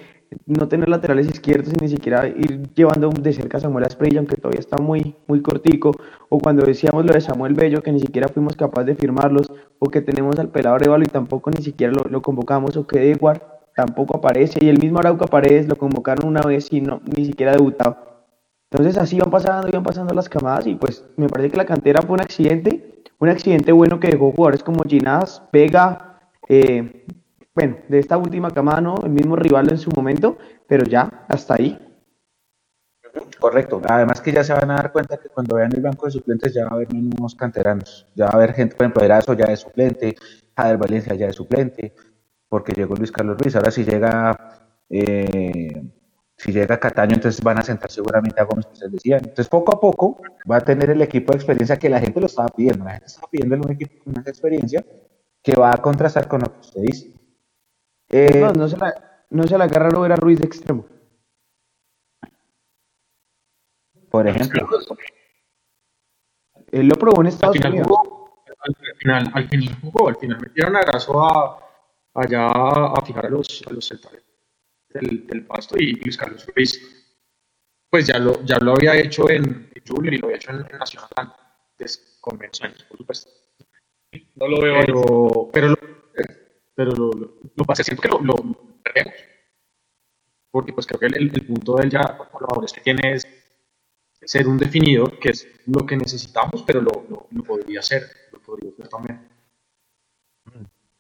[0.45, 4.35] no tener laterales izquierdos y ni siquiera ir llevando de cerca a Samuel Asprilla, aunque
[4.35, 5.91] todavía está muy, muy cortico,
[6.29, 9.89] o cuando decíamos lo de Samuel Bello, que ni siquiera fuimos capaces de firmarlos, o
[9.89, 13.41] que tenemos al pelado Arevalo y tampoco ni siquiera lo, lo convocamos, o que Edward
[13.77, 14.57] tampoco aparece.
[14.59, 18.25] Y el mismo Arauca Paredes lo convocaron una vez y no, ni siquiera debutado.
[18.71, 22.01] Entonces así van pasando, iban pasando las camadas y pues me parece que la cantera
[22.01, 26.19] fue un accidente, un accidente bueno que dejó jugadores como Ginás, Vega,
[26.49, 27.05] eh,
[27.55, 31.53] bueno, de esta última camada no, el mismo rival en su momento, pero ya, hasta
[31.53, 31.79] ahí.
[33.39, 36.11] Correcto, además que ya se van a dar cuenta que cuando vean el banco de
[36.11, 39.33] suplentes ya va a haber unos canteranos, ya va a haber gente, por ejemplo, Erazo
[39.33, 40.15] ya de suplente,
[40.55, 41.93] Jader Valencia ya de suplente,
[42.49, 43.55] porque llegó Luis Carlos Ruiz.
[43.55, 45.83] Ahora si llega, eh,
[46.35, 49.19] si llega Cataño, entonces van a sentar seguramente a Gómez, que ustedes decían.
[49.19, 52.27] Entonces poco a poco va a tener el equipo de experiencia que la gente lo
[52.27, 52.85] estaba pidiendo.
[52.85, 54.85] La gente estaba pidiendo un equipo con más experiencia
[55.41, 57.13] que va a contrastar con lo que usted dice.
[58.09, 60.85] Eh, no, no, se la, no se la agarra lo era Ruiz de extremo.
[64.09, 64.67] Por ejemplo.
[66.71, 67.87] Él lo probó en Estados Unidos
[68.67, 71.59] al final, al final jugó, al final metieron a Graso a,
[72.17, 73.93] allá a fijar a los, a los
[74.89, 76.97] del, del, pasto y Luis Carlos Ruiz
[77.89, 81.09] pues ya lo, ya lo había hecho en, Junior y lo había hecho en, Nacional
[81.15, 83.31] antes, con menos años, por supuesto.
[84.35, 85.77] No lo veo pero, pero, lo,
[86.75, 87.11] pero lo,
[87.55, 88.35] lo, pasé, siento que lo, lo,
[88.83, 89.13] perdemos.
[90.51, 93.27] Porque pues creo que el, el punto de él ya, por los que tiene es
[94.21, 98.71] ser un definidor, que es lo que necesitamos, pero lo, lo, podría hacer, lo podría
[98.71, 99.27] hacer también.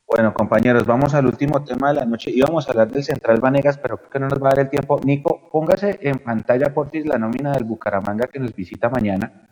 [0.09, 2.31] Bueno, compañeros, vamos al último tema de la noche.
[2.31, 4.69] Íbamos a hablar del Central Vanegas, pero creo que no nos va a dar el
[4.69, 5.01] tiempo.
[5.03, 9.49] Nico, póngase en pantalla, Portis, la nómina del Bucaramanga que nos visita mañana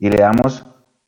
[0.00, 0.66] y le damos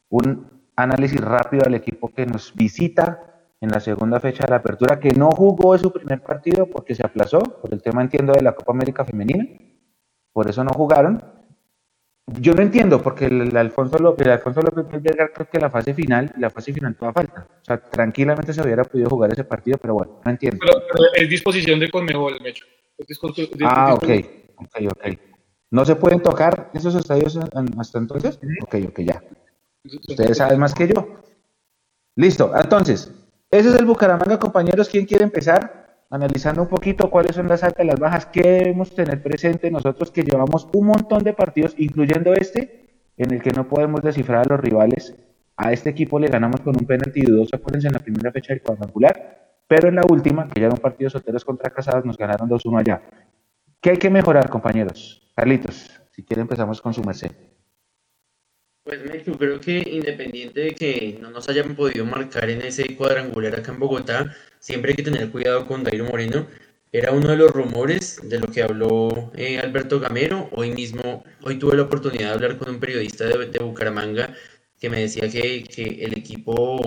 [0.09, 5.01] un análisis rápido al equipo que nos visita en la segunda fecha de la apertura,
[5.01, 8.53] que no jugó su primer partido porque se aplazó, por el tema, entiendo, de la
[8.53, 9.47] Copa América Femenina.
[10.33, 11.25] Por eso no jugaron
[12.27, 14.87] yo no entiendo, porque el, Alfonso López, el Alfonso López
[15.35, 17.47] creo que la fase final, la fase final toda falta.
[17.61, 20.59] O sea, tranquilamente se hubiera podido jugar ese partido, pero bueno, no entiendo.
[20.61, 22.65] Pero, es disposición de Conmebol, Mecho.
[23.65, 24.09] ah, ok,
[24.57, 25.07] ok, ok.
[25.71, 27.39] ¿No se pueden tocar esos estadios
[27.79, 28.39] hasta entonces?
[28.63, 29.23] Ok, ok, ya.
[29.85, 31.21] Ustedes saben más que yo.
[32.17, 33.13] Listo, entonces,
[33.51, 34.89] ese es el Bucaramanga, compañeros.
[34.89, 35.84] ¿Quién quiere empezar?
[36.15, 40.13] Analizando un poquito cuáles son las altas y las bajas, qué debemos tener presente nosotros
[40.13, 42.87] que llevamos un montón de partidos, incluyendo este,
[43.17, 45.17] en el que no podemos descifrar a los rivales.
[45.57, 48.63] A este equipo le ganamos con un penalti dudoso, acuérdense, en la primera fecha del
[48.63, 52.49] cuadrangular, pero en la última, que ya era un partido solteros contra casados, nos ganaron
[52.49, 53.03] 2-1 allá.
[53.81, 55.33] ¿Qué hay que mejorar, compañeros?
[55.35, 57.33] Carlitos, si quiere empezamos con su merced.
[58.85, 63.55] Pues yo creo que independiente de que no nos hayan podido marcar en ese cuadrangular
[63.59, 66.47] acá en Bogotá, siempre hay que tener cuidado con Dairo Moreno.
[66.93, 70.51] Era uno de los rumores de lo que habló eh, Alberto Gamero.
[70.53, 74.35] Hoy mismo, hoy tuve la oportunidad de hablar con un periodista de, Bucaramanga
[74.79, 76.79] que me decía que, que, el equipo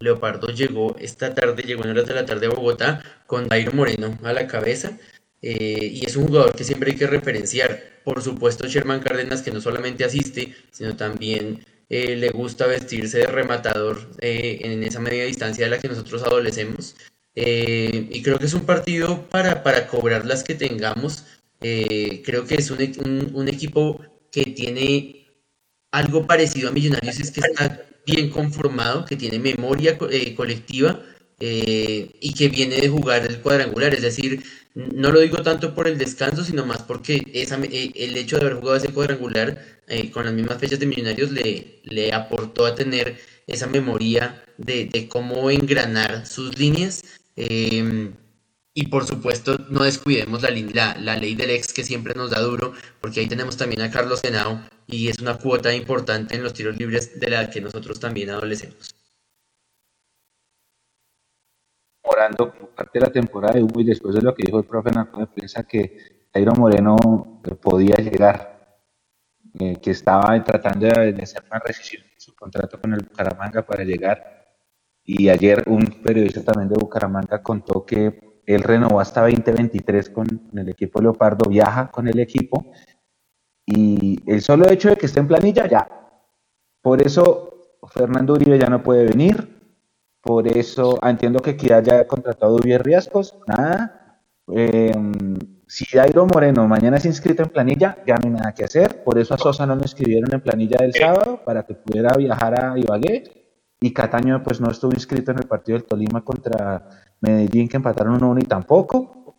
[0.00, 4.18] Leopardo llegó esta tarde, llegó en horas de la tarde a Bogotá con Dairo Moreno
[4.24, 4.98] a la cabeza.
[5.46, 8.00] Eh, y es un jugador que siempre hay que referenciar.
[8.02, 13.26] Por supuesto, Sherman Cárdenas, que no solamente asiste, sino también eh, le gusta vestirse de
[13.26, 16.96] rematador eh, en esa media distancia de la que nosotros adolecemos.
[17.36, 21.26] Y creo que es un partido para, para cobrar las que tengamos.
[21.60, 25.26] creo que es un, un, equipo que tiene
[25.90, 31.02] algo parecido a Millonarios, es que está bien conformado, que tiene memoria colectiva
[31.40, 33.94] y que viene de jugar el cuadrangular.
[33.94, 34.44] Es decir,
[34.74, 38.58] no lo digo tanto por el descanso, sino más porque esa, el hecho de haber
[38.58, 43.18] jugado ese cuadrangular eh, con las mismas fechas de Millonarios le, le aportó a tener
[43.46, 47.04] esa memoria de, de cómo engranar sus líneas.
[47.36, 48.14] Em,
[48.74, 52.40] y por supuesto, no descuidemos la, la, la, ley del ex que siempre nos da
[52.40, 56.54] duro, porque ahí tenemos también a Carlos Senao y es una cuota importante en los
[56.54, 58.94] tiros libres de la que nosotros también adolecemos.
[62.04, 64.90] Orando parte de la temporada de Hugo y después de lo que dijo el profe
[64.90, 65.96] en la prensa que
[66.32, 66.96] Jairo Moreno
[67.60, 68.54] podía llegar
[69.60, 73.84] eh, que estaba tratando de, hacer una rescisión de su contrato con el Bucaramanga para
[73.84, 74.46] llegar.
[75.04, 80.68] Y ayer un periodista también de Bucaramanga contó que él renovó hasta 2023 con, el
[80.68, 82.72] equipo Leopardo, viaja con el equipo
[83.64, 85.88] y el solo hecho de que esté en planilla ya.
[86.82, 89.53] Por eso Fernando Uribe ya no puede venir,
[90.24, 94.20] por eso ah, entiendo que ya haya contratado a Riascos, nada.
[94.48, 94.92] Eh,
[95.66, 99.04] si Dairo Moreno mañana es inscrito en planilla, ya no hay nada que hacer.
[99.04, 102.58] Por eso a Sosa no lo inscribieron en planilla del sábado para que pudiera viajar
[102.58, 103.24] a Ibagué.
[103.80, 106.88] Y Cataño pues no estuvo inscrito en el partido del Tolima contra
[107.20, 109.36] Medellín que empataron 1-1 y tampoco.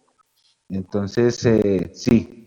[0.70, 2.45] Entonces, eh, sí.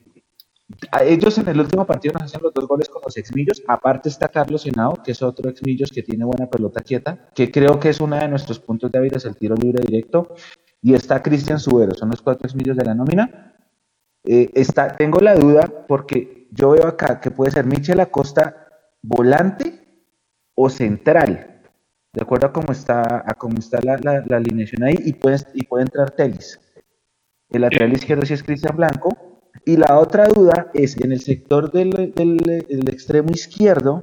[0.92, 3.62] A ellos en el último partido nos hacen los dos goles con los exmillos.
[3.66, 7.80] Aparte está Carlos Senado, que es otro exmillos que tiene buena pelota quieta, que creo
[7.80, 10.34] que es uno de nuestros puntos de es el tiro libre directo.
[10.80, 13.56] Y está Cristian Subero, son los cuatro exmillos de la nómina.
[14.24, 18.68] Eh, está, tengo la duda porque yo veo acá que puede ser Michel Acosta
[19.02, 20.04] volante
[20.54, 21.62] o central,
[22.12, 25.64] de acuerdo a cómo está, a cómo está la, la, alineación ahí, y puede, y
[25.64, 26.60] puede entrar Telis.
[27.48, 29.27] El lateral izquierdo sí es Cristian Blanco.
[29.68, 34.02] Y la otra duda es en el sector del, del, extremo izquierdo,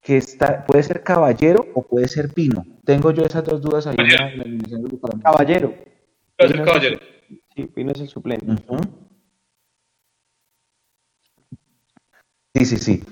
[0.00, 2.64] que está, puede ser Caballero o puede ser Pino.
[2.84, 5.74] Tengo yo esas dos dudas ahí en la, alineación del Caballero.
[6.36, 7.00] Caballero.
[7.56, 8.46] Sí, Pino es el suplente.
[12.54, 13.02] Sí, sí, sí.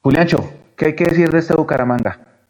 [0.00, 2.48] Juliancho, ¿qué hay que decir de este Bucaramanga?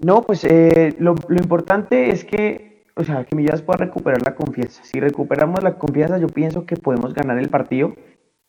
[0.00, 2.67] No, pues eh, lo, importante es que,
[2.98, 4.82] o sea, que Millas pueda recuperar la confianza.
[4.82, 7.94] Si recuperamos la confianza, yo pienso que podemos ganar el partido.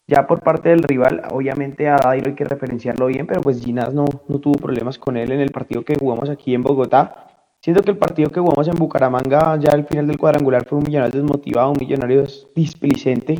[0.08, 3.93] Ya por parte del rival, obviamente a Dairo hay que referenciarlo bien, pero pues Ginás
[3.93, 7.28] no, no tuvo problemas con él en el partido que jugamos aquí en Bogotá.
[7.62, 10.86] Siento que el partido que jugamos en Bucaramanga, ya al final del cuadrangular, fue un
[10.86, 12.24] millonario desmotivado, un millonario
[12.56, 13.36] displicente.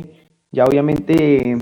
[0.52, 1.58] Ya obviamente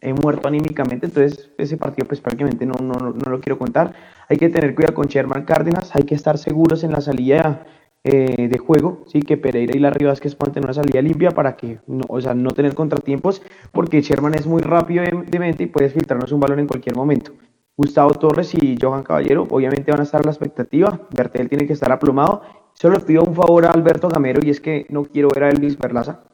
[0.00, 3.94] he muerto anímicamente, entonces ese partido pues prácticamente no, no, no, lo quiero contar.
[4.28, 7.66] Hay que tener cuidado con Sherman Cárdenas, hay que estar seguros en la salida
[8.06, 11.56] eh, de juego, sí, que Pereira y la Vázquez puedan tener una salida limpia para
[11.56, 13.40] que, no, o sea, no tener contratiempos,
[13.72, 17.32] porque Sherman es muy rápido de, mente y puede filtrarnos un balón en cualquier momento.
[17.74, 21.72] Gustavo Torres y Johan Caballero obviamente van a estar a la expectativa, Bertel tiene que
[21.72, 22.42] estar aplomado.
[22.74, 25.76] Solo pido un favor a Alberto Gamero y es que no quiero ver a Elvis
[25.76, 26.24] Perlaza,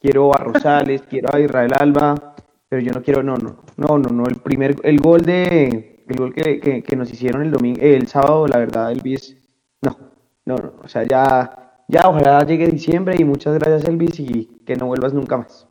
[0.00, 2.34] quiero a Rosales, quiero a Israel Alba,
[2.68, 6.16] pero yo no quiero, no, no, no, no, no, el primer, el gol de, el
[6.16, 9.36] gol que, que, nos hicieron el domingo, el sábado, la verdad, Elvis,
[9.80, 10.07] no,
[10.48, 14.86] no, o sea, ya, ya, ojalá llegue diciembre y muchas gracias Elvis y que no
[14.86, 15.68] vuelvas nunca más.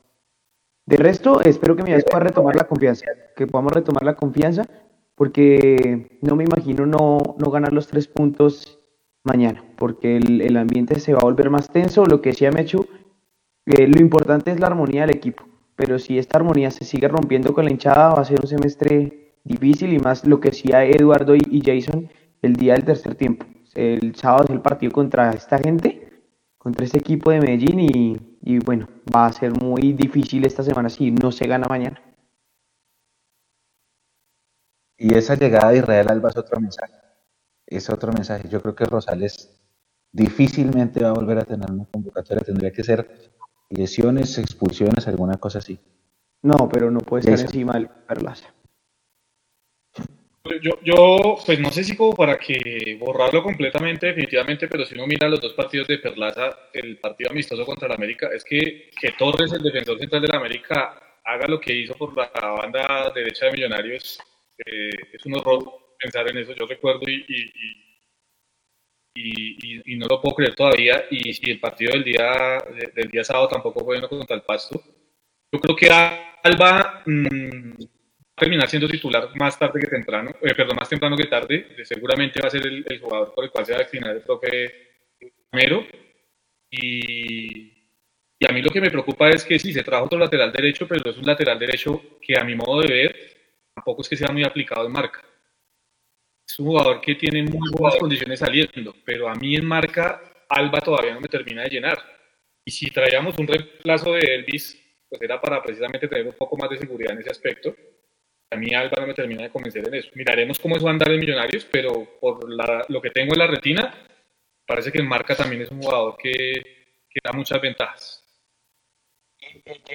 [0.86, 3.06] De resto, espero que me pueda retomar la confianza,
[3.36, 4.64] que podamos retomar la confianza,
[5.16, 8.80] porque no me imagino no, no ganar los tres puntos
[9.24, 12.88] mañana, porque el, el, ambiente se va a volver más tenso, lo que decía Mechu,
[13.66, 15.44] eh, lo importante es la armonía del equipo
[15.78, 19.36] pero si esta armonía se sigue rompiendo con la hinchada, va a ser un semestre
[19.46, 22.10] difícil y más lo que decía Eduardo y, Jason
[22.42, 23.46] el día del tercer tiempo.
[23.78, 26.24] El sábado es el partido contra esta gente,
[26.58, 30.90] contra este equipo de Medellín y, y bueno, va a ser muy difícil esta semana
[30.90, 32.02] si no se gana mañana.
[34.98, 36.94] Y esa llegada de Israel Alba es otro mensaje.
[37.68, 38.50] Es otro mensaje.
[38.50, 39.62] Yo creo que Rosales
[40.12, 42.44] difícilmente va a volver a tener una convocatoria.
[42.44, 43.32] Tendría que ser
[43.70, 45.80] lesiones, expulsiones, alguna cosa así.
[46.42, 48.57] No, pero no puede estar encima del Perlaza.
[50.62, 55.08] Yo, yo, pues no sé si como para que borrarlo completamente, definitivamente, pero si uno
[55.08, 59.12] mira los dos partidos de Perlaza, el partido amistoso contra el América, es que, que
[59.14, 63.52] Torres, el defensor central del América, haga lo que hizo por la banda derecha de
[63.54, 64.20] Millonarios,
[64.66, 66.54] eh, es un horror pensar en eso.
[66.54, 67.26] Yo recuerdo y
[69.18, 71.06] y, no lo puedo creer todavía.
[71.10, 72.58] Y si el partido del día,
[72.96, 74.82] del día sábado tampoco fue bueno contra el Pasto,
[75.52, 75.90] yo creo que
[76.44, 77.74] Alba, mm,
[78.38, 81.76] terminar siendo titular más tarde que temprano, eh, perdón, más temprano que tarde.
[81.84, 84.90] Seguramente va a ser el, jugador por el cual se va a destinar el profe
[85.50, 85.86] primero.
[86.70, 87.74] Y,
[88.40, 90.88] y a mí lo que me preocupa es que sí, se trajo otro lateral derecho,
[90.88, 93.16] pero es un lateral derecho que a mi modo de ver
[93.74, 95.24] tampoco es que sea muy aplicado en marca.
[96.48, 100.80] Es un jugador que tiene muy buenas condiciones saliendo, pero a mí en marca Alba
[100.80, 101.98] todavía no me termina de llenar.
[102.64, 104.80] Y si traíamos un reemplazo de Elvis,
[105.10, 107.76] pues era para precisamente tener un poco más de seguridad en ese aspecto.
[108.50, 110.10] A mí Alba no me termina de convencer en eso.
[110.16, 112.40] Miraremos cómo es su andar de Millonarios, pero por
[112.90, 113.94] lo que tengo en la retina,
[114.66, 116.54] parece que en marca también es un jugador que,
[117.10, 118.24] que da muchas ventajas.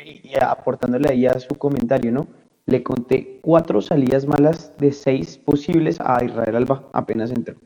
[0.04, 2.26] Y, aportándole ahí a su comentario, ¿no?
[2.66, 7.56] Le conté cuatro salidas malas de seis posibles a Israel Alba apenas entró.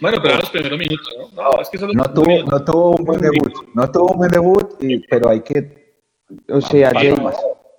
[0.00, 1.42] Bueno, pero en los primeros minutos, ¿no?
[1.42, 4.30] No, es que solo no, tuvo, no tuvo un buen debut, no tuvo un buen
[4.30, 4.74] debut,
[5.08, 6.00] pero hay que...
[6.48, 6.92] O sea,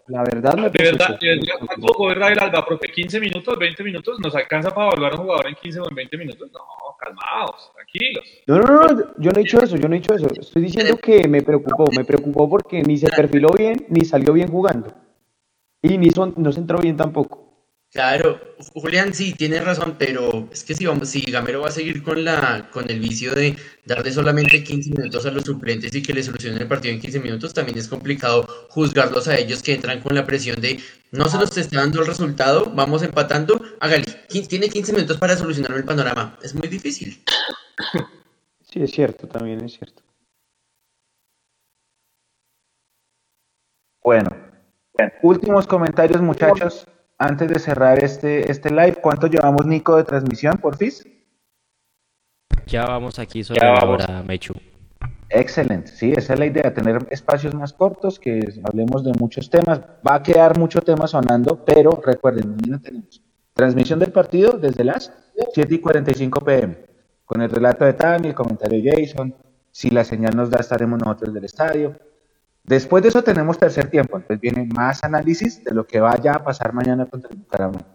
[0.08, 1.20] la verdad me De verdad,
[1.66, 2.88] ¿cuánto jugó Israel Alba, profe?
[2.88, 4.20] ¿15 minutos, 20 minutos?
[4.20, 6.51] ¿Nos alcanza para evaluar a un jugador en 15 o en 20 minutos?
[6.51, 6.60] No,
[6.99, 8.26] calmados, tranquilos.
[8.47, 10.28] No, no, no, yo no he dicho eso, yo no he dicho eso.
[10.39, 14.49] Estoy diciendo que me preocupó, me preocupó porque ni se perfiló bien, ni salió bien
[14.49, 14.93] jugando.
[15.82, 17.53] Y ni son, no se entró bien tampoco.
[17.93, 18.39] Claro,
[18.73, 22.25] Julián sí tiene razón, pero es que si vamos, si Gamero va a seguir con
[22.25, 26.23] la, con el vicio de darle solamente 15 minutos a los suplentes y que le
[26.23, 30.15] solucionen el partido en 15 minutos, también es complicado juzgarlos a ellos que entran con
[30.15, 30.79] la presión de
[31.11, 34.05] no se nos está dando el resultado, vamos empatando, hágale,
[34.49, 37.23] tiene 15 minutos para solucionar el panorama, es muy difícil.
[38.63, 40.01] Sí, es cierto, también es cierto.
[44.03, 44.31] Bueno,
[44.97, 46.87] bueno últimos comentarios muchachos
[47.24, 51.07] antes de cerrar este, este live, ¿cuánto llevamos, Nico, de transmisión, por FIS?
[52.67, 54.53] Ya vamos aquí sobre la hora, Mechu.
[55.30, 59.80] Excelente, sí, esa es la idea, tener espacios más cortos, que hablemos de muchos temas.
[60.05, 63.21] Va a quedar mucho tema sonando, pero recuerden, mañana tenemos
[63.53, 65.13] transmisión del partido desde las
[65.53, 66.78] 7 y 45 pm,
[67.26, 69.34] con el relato de Tami, el comentario de Jason.
[69.71, 71.95] Si la señal nos da, estaremos nosotros del estadio.
[72.64, 76.43] Después de eso tenemos tercer tiempo, entonces viene más análisis de lo que vaya a
[76.43, 77.86] pasar mañana contra el Bucaramanga.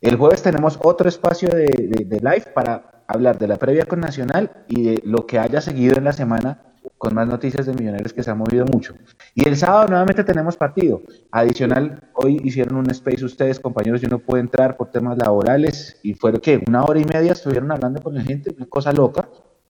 [0.00, 4.82] El jueves tenemos otro espacio de, live para hablar de la previa con Nacional y
[4.82, 6.60] de lo que haya seguido en la semana
[6.98, 8.94] con más noticias de Millonarios que se ha movido mucho.
[9.34, 11.02] Y el sábado nuevamente tenemos partido.
[11.30, 16.14] Adicional, hoy hicieron un space ustedes, compañeros, yo no puedo entrar por temas laborales y
[16.14, 19.28] fueron que una hora y media estuvieron hablando con la gente, una cosa loca.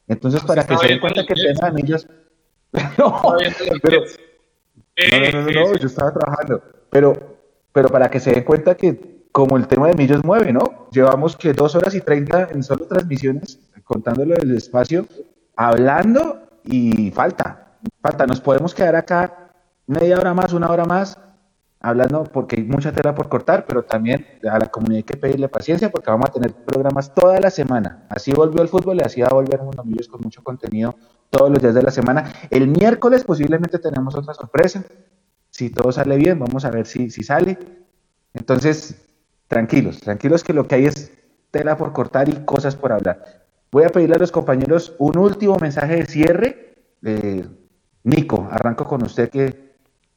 [0.08, 2.06] Entonces, para que se den cuenta que el tema de ellos...
[2.98, 3.22] no,
[3.82, 4.02] pero
[4.96, 6.62] no, no, no, yo estaba trabajando.
[6.90, 7.14] Pero,
[7.72, 10.88] pero para que se den cuenta que como el tema de Millos mueve, ¿no?
[10.90, 15.06] Llevamos que dos horas y treinta en solo transmisiones, contándolo del espacio,
[15.54, 18.26] hablando y falta, falta.
[18.26, 19.50] Nos podemos quedar acá
[19.86, 21.18] media hora más, una hora más,
[21.86, 25.48] hablando porque hay mucha tela por cortar, pero también a la comunidad hay que pedirle
[25.48, 28.06] paciencia porque vamos a tener programas toda la semana.
[28.08, 30.96] Así volvió el fútbol y así va a volver Mundo Millos con mucho contenido
[31.30, 32.32] todos los días de la semana.
[32.50, 34.84] El miércoles posiblemente tenemos otra sorpresa.
[35.50, 37.58] Si todo sale bien, vamos a ver si, si sale.
[38.34, 39.06] Entonces,
[39.48, 41.12] tranquilos, tranquilos que lo que hay es
[41.50, 43.46] tela por cortar y cosas por hablar.
[43.70, 46.74] Voy a pedirle a los compañeros un último mensaje de cierre.
[48.04, 49.65] Nico, arranco con usted que,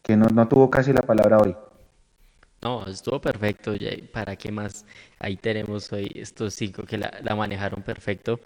[0.10, 1.56] que no, no, tuvo casi la palabra hoy.
[2.64, 3.76] No, estuvo perfecto.
[4.12, 4.84] ¿Para qué más?
[5.20, 8.40] Ahí tenemos hoy estos cinco que la, la manejaron perfecto.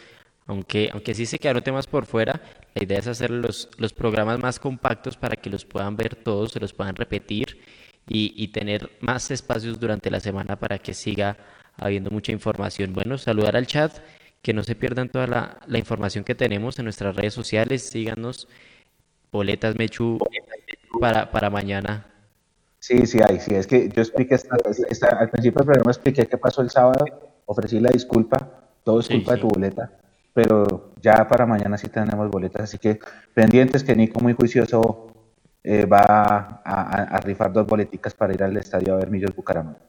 [0.45, 2.41] Aunque, aunque sí se quedaron temas por fuera,
[2.75, 6.51] la idea es hacer los, los programas más compactos para que los puedan ver todos,
[6.51, 7.61] se los puedan repetir
[8.09, 11.37] y, y tener más espacios durante la semana para que siga
[11.77, 12.91] habiendo mucha información.
[12.91, 13.99] Bueno, saludar al chat,
[14.41, 18.49] que no se pierdan toda la, la información que tenemos en nuestras redes sociales, síganos,
[19.33, 20.17] boletas Mechu
[21.01, 22.07] para, para mañana.
[22.79, 26.61] Sí, sí hay, sí, es que yo expliqué, al principio del programa expliqué qué pasó
[26.61, 27.05] el sábado,
[27.45, 28.37] ofrecí la disculpa,
[28.85, 29.99] todo es culpa de tu boleta
[30.33, 32.99] pero ya para mañana sí tenemos boletas, así que
[33.33, 35.11] pendientes que Nico muy juicioso
[35.63, 39.79] eh, va a, rifar dos boleticas para ir al estadio a ver Millos Bucaramanga.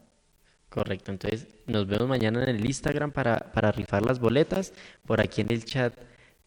[0.69, 4.73] Correcto, entonces nos vemos mañana en el Instagram para, para rifar las boletas.
[5.07, 5.95] Por aquí en el chat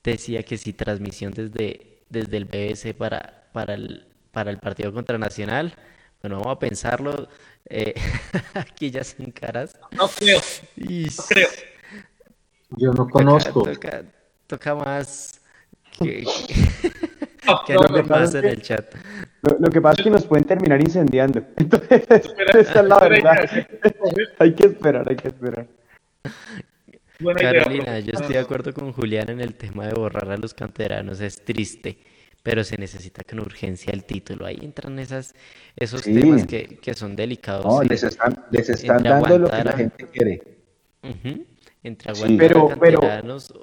[0.03, 5.17] decía que si transmisión desde, desde el BS para, para, el, para el partido contra
[5.17, 5.73] Nacional.
[6.21, 7.27] Bueno, vamos a pensarlo.
[7.69, 7.93] Eh,
[8.53, 9.77] aquí ya sin caras.
[9.91, 10.39] No creo.
[10.75, 11.49] No creo.
[12.71, 13.67] Yo no conozco.
[14.47, 15.41] Toca, más
[15.99, 16.23] que,
[17.65, 18.93] que no, me pasa en el chat.
[19.59, 21.41] Lo, que pasa es que nos pueden terminar incendiando.
[21.57, 23.49] Entonces, esa es la verdad.
[24.39, 25.67] hay que esperar, hay que esperar.
[27.17, 31.19] Carolina, yo estoy de acuerdo con Julián en el tema de borrar a los canteranos.
[31.19, 31.97] Es triste,
[32.43, 34.45] pero se necesita con urgencia el título.
[34.45, 35.33] Ahí entran esas,
[35.75, 37.65] esos temas que, que son delicados.
[37.65, 40.41] No, les están, les están dando lo que la gente quiere.
[41.83, 43.01] Entre sí, pero, pero,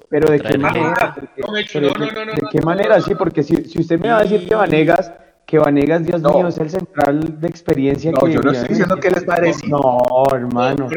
[0.09, 4.23] pero de qué manera, de qué manera, sí, porque si, si usted me va a
[4.23, 5.13] decir que Vanegas
[5.55, 9.09] que Vanegas, Dios mío, es el central de experiencia no, yo no estoy diciendo que
[9.09, 9.69] les parece.
[9.69, 9.99] No,
[10.33, 10.89] hermano.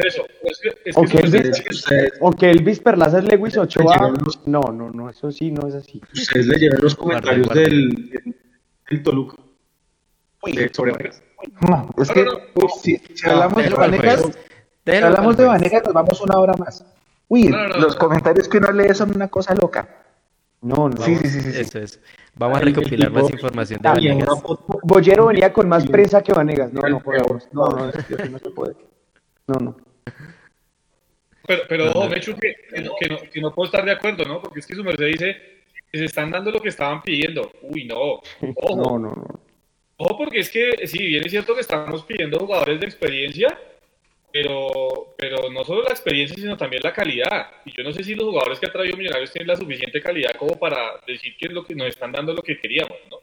[0.96, 1.62] o, que Elvis,
[2.20, 4.12] o que Elvis Perlaza es Lewis Ochoa.
[4.46, 6.02] No, no, no, eso sí, no es así.
[6.12, 8.34] Ustedes le lleven los comentarios del,
[8.90, 9.36] del, Toluca.
[10.72, 11.22] sobre Vanegas.
[11.60, 12.26] No, es que
[12.80, 14.28] si, hablamos de Vanegas,
[14.84, 16.84] si hablamos de Vanegas, nos vamos una hora más.
[17.28, 17.48] Uy,
[17.78, 19.97] los comentarios que uno lee son una cosa loca.
[20.60, 20.96] No, no.
[21.02, 21.60] Sí, sí, sí, sí.
[21.60, 22.00] Eso es.
[22.34, 24.28] Vamos a recopilar más información de Vanegas.
[24.82, 26.72] Bollero venía con más prensa que Vanegas.
[26.72, 27.02] No, no,
[27.52, 27.86] No, no,
[28.30, 28.74] no se puede.
[29.46, 29.76] No, no.
[31.46, 34.42] Pero, pero ojo, Mechu, que, que, no, que no puedo estar de acuerdo, ¿no?
[34.42, 35.36] Porque es que su merced dice
[35.90, 37.50] que se están dando lo que estaban pidiendo.
[37.62, 38.20] Uy, no.
[38.56, 38.76] Ojo.
[38.76, 39.40] No, no, no.
[39.96, 43.58] Ojo, porque es que, sí, bien es cierto que estamos pidiendo jugadores de experiencia,
[44.32, 47.46] pero, pero no solo la experiencia, sino también la calidad.
[47.64, 50.32] Y yo no sé si los jugadores que ha traído Millonarios tienen la suficiente calidad
[50.38, 53.18] como para decir que es lo que nos están dando lo que queríamos, ¿no?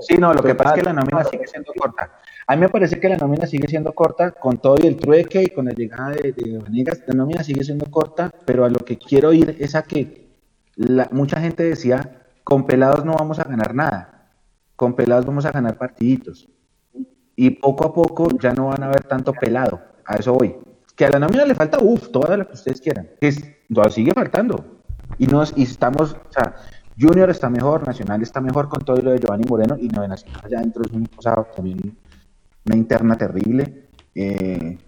[0.00, 2.20] Sí, no, lo que pasa es que la nómina sigue siendo corta.
[2.48, 5.42] A mí me parece que la nómina sigue siendo corta con todo y el trueque
[5.44, 8.98] y con la llegada de, de La nómina sigue siendo corta, pero a lo que
[8.98, 10.26] quiero ir es a que
[10.74, 14.32] la, mucha gente decía, con pelados no vamos a ganar nada,
[14.74, 16.48] con pelados vamos a ganar partiditos
[17.36, 19.80] y poco a poco ya no van a ver tanto pelado.
[20.06, 20.56] A eso voy.
[20.94, 23.08] Que a la nómina le falta, uff, toda lo que ustedes quieran.
[23.20, 24.64] Que sigue faltando.
[25.18, 26.54] Y, nos, y estamos, o sea,
[26.98, 30.40] Junior está mejor, Nacional está mejor con todo lo de Giovanni Moreno y de Nacional
[30.44, 31.96] allá adentro es un, o sea, también
[32.66, 33.88] una interna terrible.
[34.14, 34.78] Eh,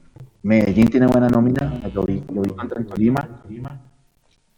[0.42, 3.28] Medellín tiene buena nómina, lo vi, lo vi contra el Tolima.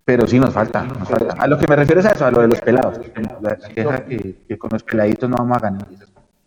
[0.05, 1.35] Pero sí nos falta, nos falta.
[1.39, 2.99] A lo que me refiero es a eso, a lo de los pelados.
[3.41, 5.87] La, queja que, que, con los peladitos no vamos a ganar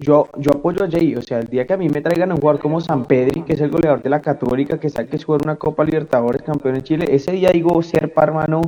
[0.02, 2.34] yo, yo apoyo a Jay, o sea, el día que a mí me traigan a
[2.34, 5.16] un jugador como San Pedri, que es el goleador de la Católica, que sabe que
[5.16, 8.62] es jugar una Copa Libertadores, campeón en Chile, ese día digo, ser parmano,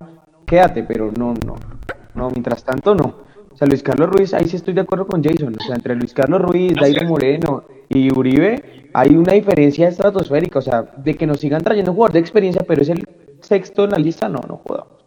[0.46, 1.56] quédate, pero no, no,
[2.14, 3.16] no, mientras tanto no.
[3.52, 5.96] O sea, Luis Carlos Ruiz, ahí sí estoy de acuerdo con Jason, o sea, entre
[5.96, 11.26] Luis Carlos Ruiz, Dairo Moreno y Uribe, hay una diferencia estratosférica, o sea, de que
[11.26, 13.04] nos sigan trayendo un jugador de experiencia, pero es el
[13.42, 15.03] sexto en la lista, no, no jodamos.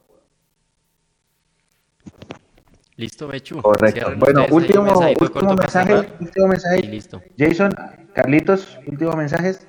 [2.97, 3.61] Listo, Mechu.
[3.61, 4.13] Correcto.
[4.17, 4.83] Bueno, último,
[5.21, 6.83] último mensaje, último mensaje.
[6.83, 7.23] listo.
[7.37, 7.71] Jason,
[8.15, 9.67] Carlitos, último mensajes.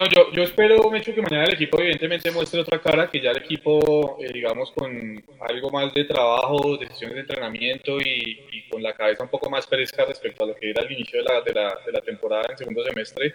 [0.00, 3.30] No, yo, yo, espero, Mechu, que mañana el equipo evidentemente muestre otra cara, que ya
[3.30, 4.90] el equipo, eh, digamos, con
[5.48, 9.66] algo más de trabajo, de sesiones de entrenamiento y, con la cabeza un poco más
[9.66, 12.46] fresca respecto a lo que era el inicio de la, de la, de la temporada
[12.50, 13.34] en segundo semestre,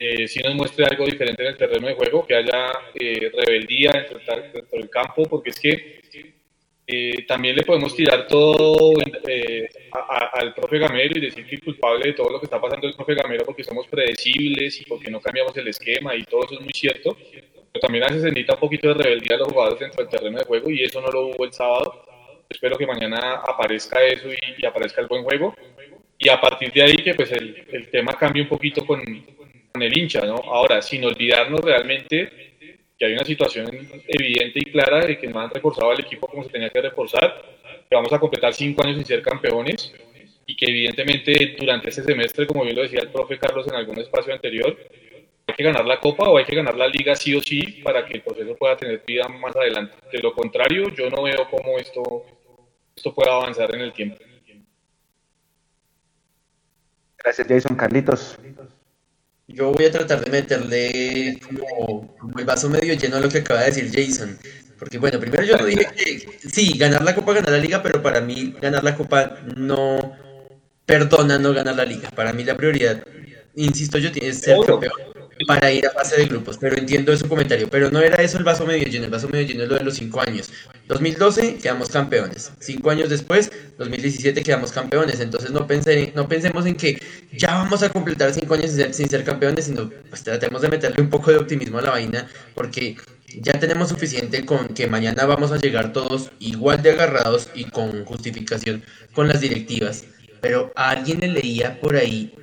[0.00, 3.92] eh, si nos muestre algo diferente en el terreno de juego, que haya eh, rebeldía
[3.92, 5.97] dentro, dentro del campo, porque es que
[6.90, 8.94] eh, también le podemos tirar todo
[9.26, 9.68] eh,
[10.32, 12.94] al profe Gamero y decir que es culpable de todo lo que está pasando el
[12.94, 16.62] profe Gamero porque somos predecibles y porque no cambiamos el esquema y todo eso es
[16.62, 17.14] muy cierto.
[17.70, 20.44] Pero también se necesita un poquito de rebeldía a los jugadores dentro del terreno de
[20.46, 22.06] juego y eso no lo hubo el sábado.
[22.48, 25.54] Espero que mañana aparezca eso y, aparezca el buen juego.
[26.18, 29.02] Y a partir de ahí que pues el, el tema cambie un poquito con,
[29.70, 30.36] con el hincha, ¿no?
[30.36, 32.47] Ahora, sin olvidarnos realmente
[32.98, 33.68] que hay una situación
[34.06, 37.42] evidente y clara de que no han reforzado al equipo como se tenía que reforzar,
[37.88, 39.92] que vamos a completar cinco años sin ser campeones
[40.44, 43.98] y que evidentemente durante ese semestre, como bien lo decía el profe Carlos en algún
[43.98, 44.76] espacio anterior,
[45.46, 48.04] hay que ganar la Copa o hay que ganar la Liga sí o sí para
[48.04, 49.94] que el proceso pueda tener vida más adelante.
[50.12, 52.26] De lo contrario, yo no veo cómo esto,
[52.94, 54.16] esto pueda avanzar en el tiempo.
[57.16, 57.76] Gracias, Jason.
[57.76, 58.38] Carlitos.
[59.48, 63.60] Yo voy a tratar de meterle como, el vaso medio lleno a lo que acaba
[63.60, 64.38] de decir Jason.
[64.78, 68.20] Porque bueno, primero yo dije que sí, ganar la Copa, ganar la Liga, pero para
[68.20, 70.12] mí ganar la Copa no
[70.84, 72.10] perdona no ganar la Liga.
[72.10, 73.02] Para mí la prioridad,
[73.56, 74.92] insisto yo, tiene que ser campeón
[75.46, 77.68] para ir a fase de grupos, pero entiendo su comentario.
[77.70, 79.84] Pero no era eso el vaso medio lleno, el vaso medio lleno es lo de
[79.84, 80.52] los cinco años.
[80.88, 85.20] 2012 quedamos campeones, cinco años después, 2017 quedamos campeones.
[85.20, 87.00] Entonces no, pensé, no pensemos en que
[87.32, 91.10] ya vamos a completar cinco años sin ser, campeones, sino pues tratemos de meterle un
[91.10, 92.96] poco de optimismo a la vaina, porque
[93.40, 98.06] ya tenemos suficiente con que mañana vamos a llegar todos igual de agarrados y con
[98.06, 98.82] justificación
[99.12, 100.04] con las directivas.
[100.40, 102.34] Pero a alguien le leía por ahí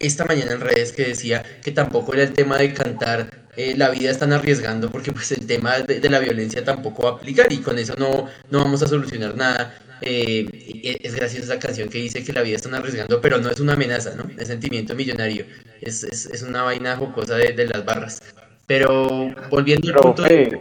[0.00, 3.90] esta mañana en redes que decía que tampoco era el tema de cantar eh, la
[3.90, 7.58] vida están arriesgando porque pues el tema de, la violencia tampoco va a aplicar y
[7.58, 9.74] con eso no, no vamos a solucionar nada.
[10.02, 13.60] Eh, es graciosa esa canción que dice que la vida están arriesgando, pero no es
[13.60, 14.28] una amenaza, ¿no?
[14.38, 15.46] Es sentimiento millonario,
[15.80, 18.20] es, es, es una vaina jocosa de, de, las barras.
[18.66, 20.60] Pero volviendo al punto Pero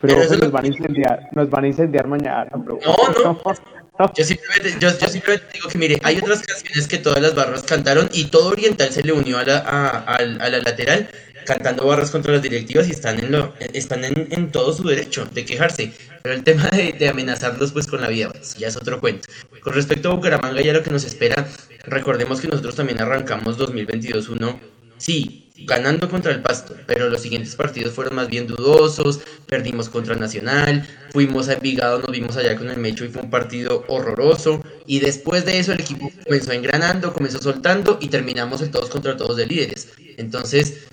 [0.00, 2.78] Pero eso es nos lo van a incendiar, nos van a incendiar mañana, bro.
[2.84, 3.42] No, no.
[4.16, 8.08] Yo simplemente, yo, simplemente digo que, mire, hay otras canciones que todas las barras cantaron
[8.12, 11.08] y todo Oriental se le unió a la, a, a- a la lateral
[11.46, 15.26] cantando barras contra las directivas y están en lo, están en, en todo su derecho
[15.26, 15.92] de quejarse.
[16.22, 19.28] Pero el tema de, de amenazarlos pues con la vida, pues, ya es otro cuento.
[19.60, 21.46] Con respecto a Bucaramanga y a lo que nos espera,
[21.84, 24.58] recordemos que nosotros también arrancamos 2022-1,
[24.98, 30.14] sí, ganando contra el Pasto, pero los siguientes partidos fueron más bien dudosos, perdimos contra
[30.14, 34.62] Nacional, fuimos a Envigado, nos vimos allá con el Mecho y fue un partido horroroso,
[34.86, 39.16] y después de eso el equipo comenzó engranando, comenzó soltando y terminamos el todos contra
[39.16, 39.88] todos de líderes.
[40.16, 40.88] Entonces,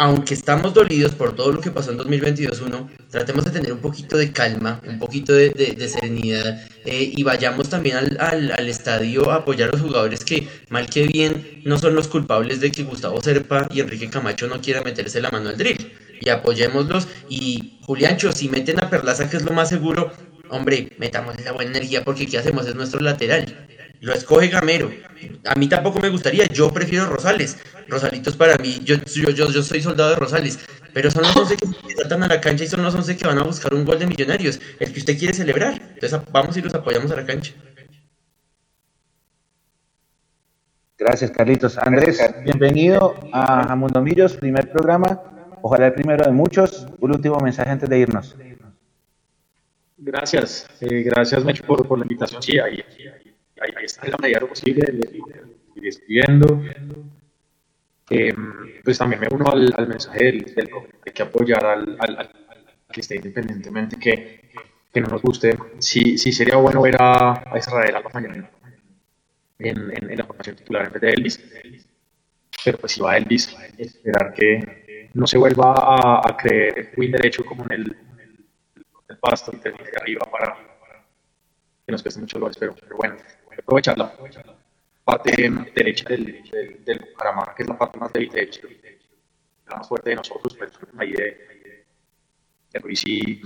[0.00, 4.16] aunque estamos dolidos por todo lo que pasó en 2022-1, tratemos de tener un poquito
[4.16, 9.36] de calma, un poquito de serenidad eh, y vayamos también al, al- al estadio a
[9.36, 13.20] apoyar a los jugadores que, mal que bien, no son los culpables de que Gustavo
[13.20, 15.92] Serpa y Enrique Camacho no quieran meterse la mano al drill.
[16.22, 17.08] Y apoyémoslos.
[17.28, 20.12] Y Juliancho, si meten a Perlaza, que es lo más seguro,
[20.48, 22.66] hombre, metamos esa buena energía porque ¿qué hacemos?
[22.66, 23.69] Es nuestro lateral.
[24.00, 24.90] Lo escoge Gamero.
[25.44, 27.58] A mí tampoco me gustaría, yo prefiero Rosales.
[27.86, 30.58] Rosalitos para mí, yo, yo, yo, yo soy soldado de Rosales,
[30.94, 31.66] pero son los 11 que
[31.98, 34.06] saltan a la cancha y son los 11 que van a buscar un gol de
[34.06, 35.74] millonarios, el que usted quiere celebrar.
[35.94, 37.52] Entonces vamos y los apoyamos a la cancha.
[40.96, 41.78] Gracias, Carlitos.
[41.78, 45.20] Andrés, bienvenido a, a Mundomillos, primer programa.
[45.62, 46.86] Ojalá el primero de muchos.
[47.00, 48.36] Un último mensaje antes de irnos.
[50.02, 52.42] Gracias, eh, gracias Mecho por, por la invitación.
[52.42, 53.29] Sí, ahí, ahí,
[53.60, 56.62] ahí, ahí está en la medida de lo posible, le- le- le escribiendo.
[58.10, 58.34] Eh,
[58.82, 60.68] pues también me uno al, al mensaje del, del
[61.06, 62.30] hay que apoyar al, al, al-
[62.90, 64.50] que esté independientemente que,
[64.92, 65.56] que no nos guste.
[65.78, 68.50] Sí, sí sería bueno ver a, a Israel a la mañana
[69.58, 71.40] en, en, en la formación titular en vez de Elvis.
[72.64, 77.44] Pero pues si va Elvis, esperar que no se vuelva a, a creer win derecho
[77.44, 77.80] como en el,
[78.12, 78.44] en el,
[79.08, 80.56] el pasto y termine arriba para,
[81.86, 82.56] que nos cueste mucho goles.
[82.58, 83.16] Pero, pero bueno,
[83.60, 84.12] que aprovechar la
[85.04, 88.60] parte derecha del, del, del Bucaramanga, que es la parte más débil de hecho,
[89.68, 91.84] la más fuerte de nosotros, pues ahí de,
[92.72, 93.40] de Ruiz y,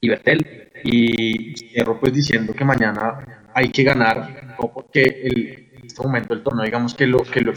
[0.00, 0.70] y Bertel.
[0.84, 6.34] Y cierro pues diciendo que mañana hay que ganar, no porque el, en este momento
[6.34, 7.52] del torneo, digamos que lo que lo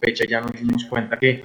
[0.00, 1.42] fecha ya nos dimos cuenta que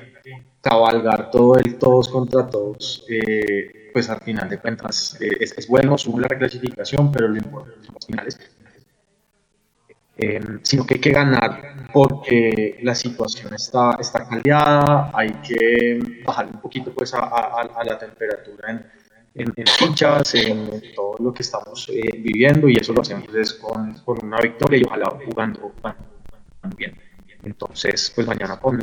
[0.62, 5.68] cabalgar todo el todos contra todos, eh, pues al final de cuentas eh, es, es
[5.68, 8.59] bueno, sube la reclasificación, pero lo importante son las finales.
[10.22, 16.48] Eh, sino que hay que ganar porque la situación está, está caldeada, hay que bajar
[16.48, 18.86] un poquito pues a, la temperatura en,
[19.36, 23.54] en, en fichas, en todo lo que estamos eh, viviendo y eso lo hacemos es
[23.54, 26.98] con, con una victoria y ojalá jugando, jugando bien.
[27.44, 28.78] Entonces, pues mañana con,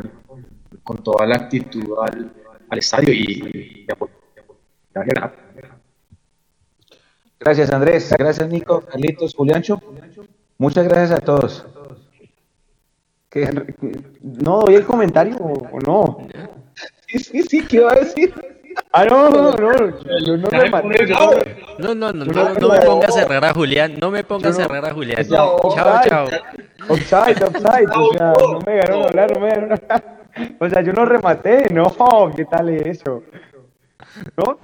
[0.83, 2.33] con toda la actitud al,
[2.71, 4.17] al estadio y, y apoyar
[4.95, 5.47] a ganar.
[7.39, 8.11] Gracias, Andrés.
[8.19, 9.79] Gracias, Nico, Carlitos, Juliancho.
[10.59, 11.65] Muchas gracias a todos.
[13.31, 13.49] ¿Qué?
[14.23, 16.19] ¿No doy el comentario o, no?
[17.07, 18.35] Sí, sí, sí, ¿qué iba a decir?
[18.93, 21.07] Ah, no, no, no, yo no me maté.
[21.07, 21.31] no-
[21.79, 24.51] No, no, no, no, no- no me ponga a cerrar a Julián, no me ponga
[24.51, 25.27] a cerrar a Julián.
[25.29, 26.27] Chao, chao.
[26.89, 30.17] Offside, offside, o sea, no me dejaron hablar, no me dejaron hablar.
[30.61, 31.85] O sea, yo no rematé, no,
[32.37, 33.23] ¿qué tal eso?
[34.37, 34.59] ¿No?